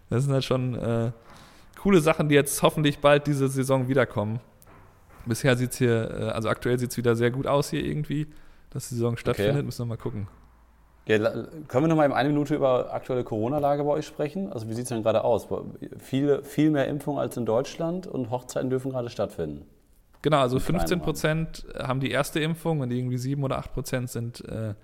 [0.08, 1.12] Das sind halt schon äh,
[1.80, 4.40] coole Sachen, die jetzt hoffentlich bald diese Saison wiederkommen.
[5.24, 8.26] Bisher sieht es hier, äh, also aktuell sieht es wieder sehr gut aus hier irgendwie,
[8.70, 9.62] dass die Saison stattfindet, okay.
[9.62, 10.26] müssen wir mal gucken.
[11.06, 14.52] Ja, können wir noch mal in einer Minute über aktuelle Corona-Lage bei euch sprechen?
[14.52, 15.48] Also wie sieht es denn gerade aus?
[15.98, 19.64] Viele, viel mehr Impfungen als in Deutschland und Hochzeiten dürfen gerade stattfinden.
[20.22, 24.44] Genau, also 15 Prozent haben die erste Impfung und irgendwie 7 oder 8 Prozent sind
[24.46, 24.74] äh,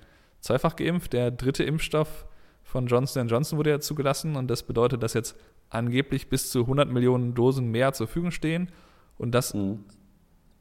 [0.40, 1.12] zweifach geimpft.
[1.12, 2.26] Der dritte Impfstoff
[2.62, 5.36] von Johnson Johnson wurde ja zugelassen und das bedeutet, dass jetzt
[5.68, 8.70] angeblich bis zu 100 Millionen Dosen mehr zur Verfügung stehen
[9.18, 9.84] und dass mhm.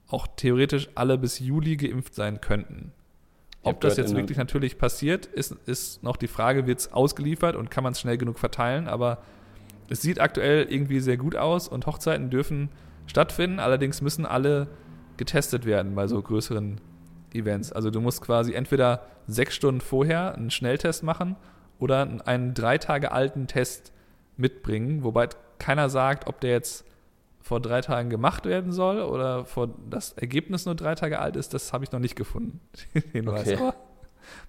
[0.08, 2.92] auch theoretisch alle bis Juli geimpft sein könnten.
[3.64, 7.72] Ob das jetzt wirklich natürlich passiert, ist, ist noch die Frage, wird es ausgeliefert und
[7.72, 9.24] kann man es schnell genug verteilen, aber
[9.90, 12.70] es sieht aktuell irgendwie sehr gut aus und Hochzeiten dürfen
[13.08, 14.68] stattfinden, allerdings müssen alle
[15.18, 16.80] getestet werden bei so größeren
[17.34, 17.72] Events.
[17.72, 21.36] Also du musst quasi entweder sechs Stunden vorher einen Schnelltest machen
[21.80, 23.92] oder einen drei Tage alten Test
[24.38, 25.30] mitbringen, wobei
[25.60, 26.86] keiner sagt, ob der jetzt
[27.42, 31.54] vor drei Tagen gemacht werden soll oder vor das Ergebnis nur drei Tage alt ist,
[31.54, 32.60] das habe ich noch nicht gefunden.
[32.96, 33.58] okay.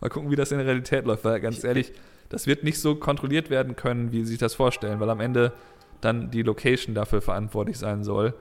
[0.00, 1.92] mal gucken, wie das in der Realität läuft, weil ganz ehrlich,
[2.30, 5.52] das wird nicht so kontrolliert werden können, wie sie sich das vorstellen, weil am Ende
[6.00, 8.34] dann die Location dafür verantwortlich sein soll.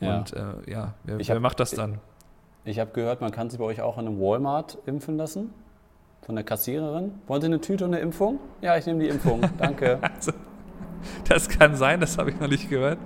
[0.00, 0.18] Ja.
[0.18, 1.98] Und äh, ja, wer, hab, wer, macht das dann?
[2.64, 5.50] Ich, ich habe gehört, man kann sich bei euch auch an einem Walmart impfen lassen.
[6.22, 7.12] Von der Kassiererin.
[7.26, 8.38] Wollen Sie eine Tüte und eine Impfung?
[8.62, 9.42] Ja, ich nehme die Impfung.
[9.58, 9.98] Danke.
[10.00, 10.32] also,
[11.28, 12.98] das kann sein, das habe ich noch nicht gehört.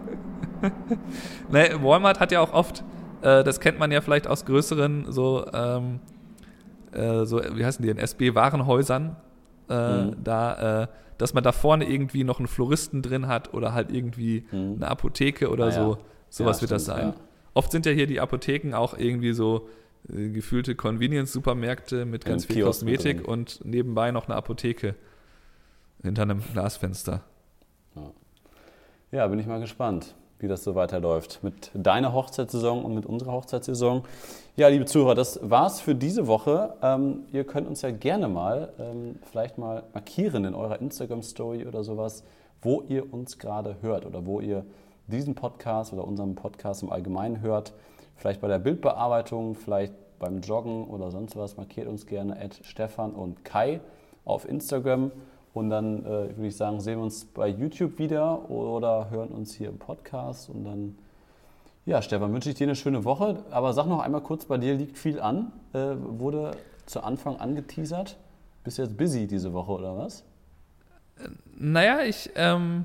[1.51, 2.84] nee, Walmart hat ja auch oft,
[3.22, 5.99] äh, das kennt man ja vielleicht aus größeren, so, ähm,
[6.93, 9.16] äh, so wie heißen die denn, SB-Warenhäusern,
[9.68, 10.16] äh, mhm.
[10.22, 10.86] da, äh,
[11.18, 14.76] dass man da vorne irgendwie noch einen Floristen drin hat oder halt irgendwie mhm.
[14.76, 15.92] eine Apotheke oder ah, so.
[15.94, 15.98] Ja.
[16.30, 17.08] Sowas ja, wird das sein.
[17.08, 17.14] Ja.
[17.54, 19.68] Oft sind ja hier die Apotheken auch irgendwie so
[20.12, 24.94] äh, gefühlte Convenience-Supermärkte mit ganz viel Kiosk Kosmetik und nebenbei noch eine Apotheke
[26.02, 27.24] hinter einem Glasfenster.
[29.10, 33.32] Ja, bin ich mal gespannt wie das so weiterläuft mit deiner Hochzeitssaison und mit unserer
[33.32, 34.03] Hochzeitssaison.
[34.57, 36.74] Ja, liebe Zuhörer, das war's für diese Woche.
[36.82, 41.84] Ähm, ihr könnt uns ja gerne mal ähm, vielleicht mal markieren in eurer Instagram-Story oder
[41.84, 42.24] sowas,
[42.62, 44.64] wo ihr uns gerade hört oder wo ihr
[45.07, 47.72] diesen Podcast oder unseren Podcast im Allgemeinen hört.
[48.16, 51.57] Vielleicht bei der Bildbearbeitung, vielleicht beim Joggen oder sonst was.
[51.57, 53.80] Markiert uns gerne Stefan und Kai
[54.24, 55.12] auf Instagram.
[55.55, 59.55] Und dann äh, würde ich sagen, sehen wir uns bei YouTube wieder oder hören uns
[59.55, 60.51] hier im Podcast.
[60.51, 60.99] Und dann,
[61.86, 63.42] ja, Stefan, wünsche ich dir eine schöne Woche.
[63.51, 65.53] Aber sag noch einmal kurz, bei dir liegt viel an.
[65.72, 66.53] Äh, wurde
[66.86, 68.16] zu Anfang angeteasert.
[68.64, 70.24] Bist du jetzt busy diese Woche oder was?
[71.57, 72.84] Naja, ich, ähm,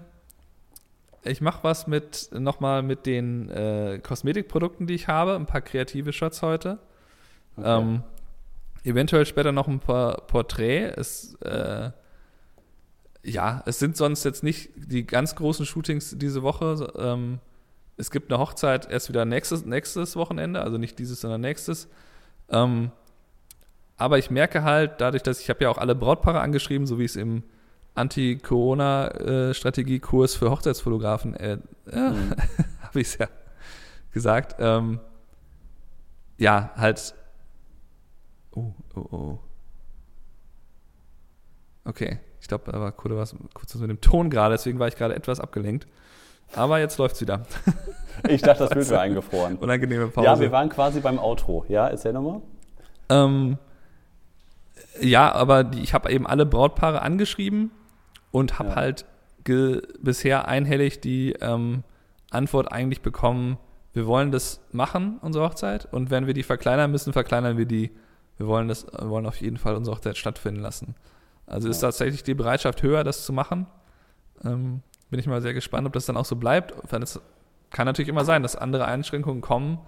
[1.24, 5.36] ich mache was mit nochmal mit den äh, Kosmetikprodukten, die ich habe.
[5.36, 6.80] Ein paar kreative Shots heute.
[7.56, 7.82] Okay.
[7.82, 8.04] Ähm,
[8.84, 10.98] eventuell später noch ein paar Porträts.
[10.98, 11.92] Es, äh,
[13.24, 16.92] ja, es sind sonst jetzt nicht die ganz großen Shootings diese Woche.
[16.98, 17.40] Ähm,
[17.96, 21.88] es gibt eine Hochzeit erst wieder nächstes, nächstes Wochenende, also nicht dieses, sondern nächstes.
[22.50, 22.92] Ähm,
[23.98, 27.06] aber ich merke halt, dadurch, dass ich habe ja auch alle Brautpaare angeschrieben, so wie
[27.06, 27.44] es im
[27.96, 31.60] Anti-Corona-Strategie-Kurs für Hochzeitsfotografen, äh,
[31.90, 32.36] äh, mhm.
[32.82, 33.30] habe ich es ja
[34.12, 34.58] gesagt.
[34.60, 35.00] Ähm,
[36.38, 37.16] ja, halt.
[38.52, 39.40] Oh, oh, oh.
[41.86, 42.20] Okay.
[42.44, 44.98] Ich glaube, da war kurz was, kurz was mit dem Ton gerade, deswegen war ich
[44.98, 45.88] gerade etwas abgelenkt.
[46.54, 47.44] Aber jetzt läuft es wieder.
[48.30, 49.58] Ich dachte, das Bild wäre eingefroren.
[49.58, 50.28] Unangenehme Pause.
[50.28, 51.66] Ja, wir waren quasi beim Outro.
[51.68, 52.42] Ja, erzähl nochmal.
[53.10, 53.58] Ähm,
[55.02, 57.72] ja, aber die, ich habe eben alle Brautpaare angeschrieben
[58.32, 58.76] und habe ja.
[58.76, 59.06] halt
[59.44, 61.84] bisher einhellig die ähm,
[62.30, 63.58] Antwort eigentlich bekommen,
[63.94, 65.92] wir wollen das machen, unsere Hochzeit.
[65.92, 67.92] Und wenn wir die verkleinern müssen, verkleinern wir die.
[68.38, 70.96] Wir wollen das, wollen auf jeden Fall unsere Hochzeit stattfinden lassen.
[71.46, 73.68] Also ist tatsächlich die Bereitschaft höher, das zu machen.
[74.44, 76.74] Ähm, bin ich mal sehr gespannt, ob das dann auch so bleibt.
[76.92, 77.20] Es
[77.70, 79.80] kann natürlich immer sein, dass andere Einschränkungen kommen.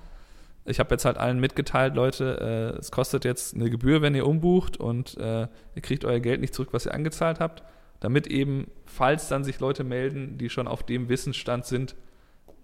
[0.66, 4.26] Ich habe jetzt halt allen mitgeteilt, Leute, äh, es kostet jetzt eine Gebühr, wenn ihr
[4.26, 7.64] umbucht und äh, ihr kriegt euer Geld nicht zurück, was ihr angezahlt habt,
[7.99, 11.95] damit eben, falls dann sich Leute melden, die schon auf dem Wissensstand sind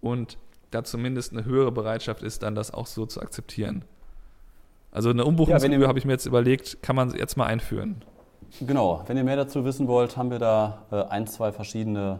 [0.01, 0.37] und
[0.71, 3.85] da zumindest eine höhere Bereitschaft ist, dann das auch so zu akzeptieren.
[4.91, 8.03] Also eine Umbuchungsgebühr ja, habe ich mir jetzt überlegt, kann man jetzt mal einführen.
[8.59, 12.19] Genau, wenn ihr mehr dazu wissen wollt, haben wir da äh, ein, zwei verschiedene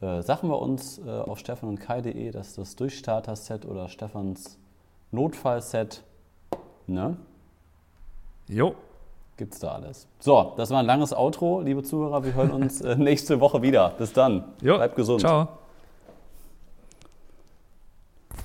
[0.00, 2.30] äh, Sachen bei uns äh, auf stefan und kai.de.
[2.30, 4.58] Das ist das Durchstarter-Set oder Stefans
[5.10, 6.04] Notfall-Set.
[6.86, 7.16] Ne?
[8.48, 8.74] Jo.
[9.36, 10.08] Gibt's da alles.
[10.18, 12.24] So, das war ein langes Outro, liebe Zuhörer.
[12.24, 13.90] Wir hören uns äh, nächste Woche wieder.
[13.98, 14.44] Bis dann.
[14.60, 15.20] Jo, Bleibt gesund.
[15.20, 15.48] Ciao.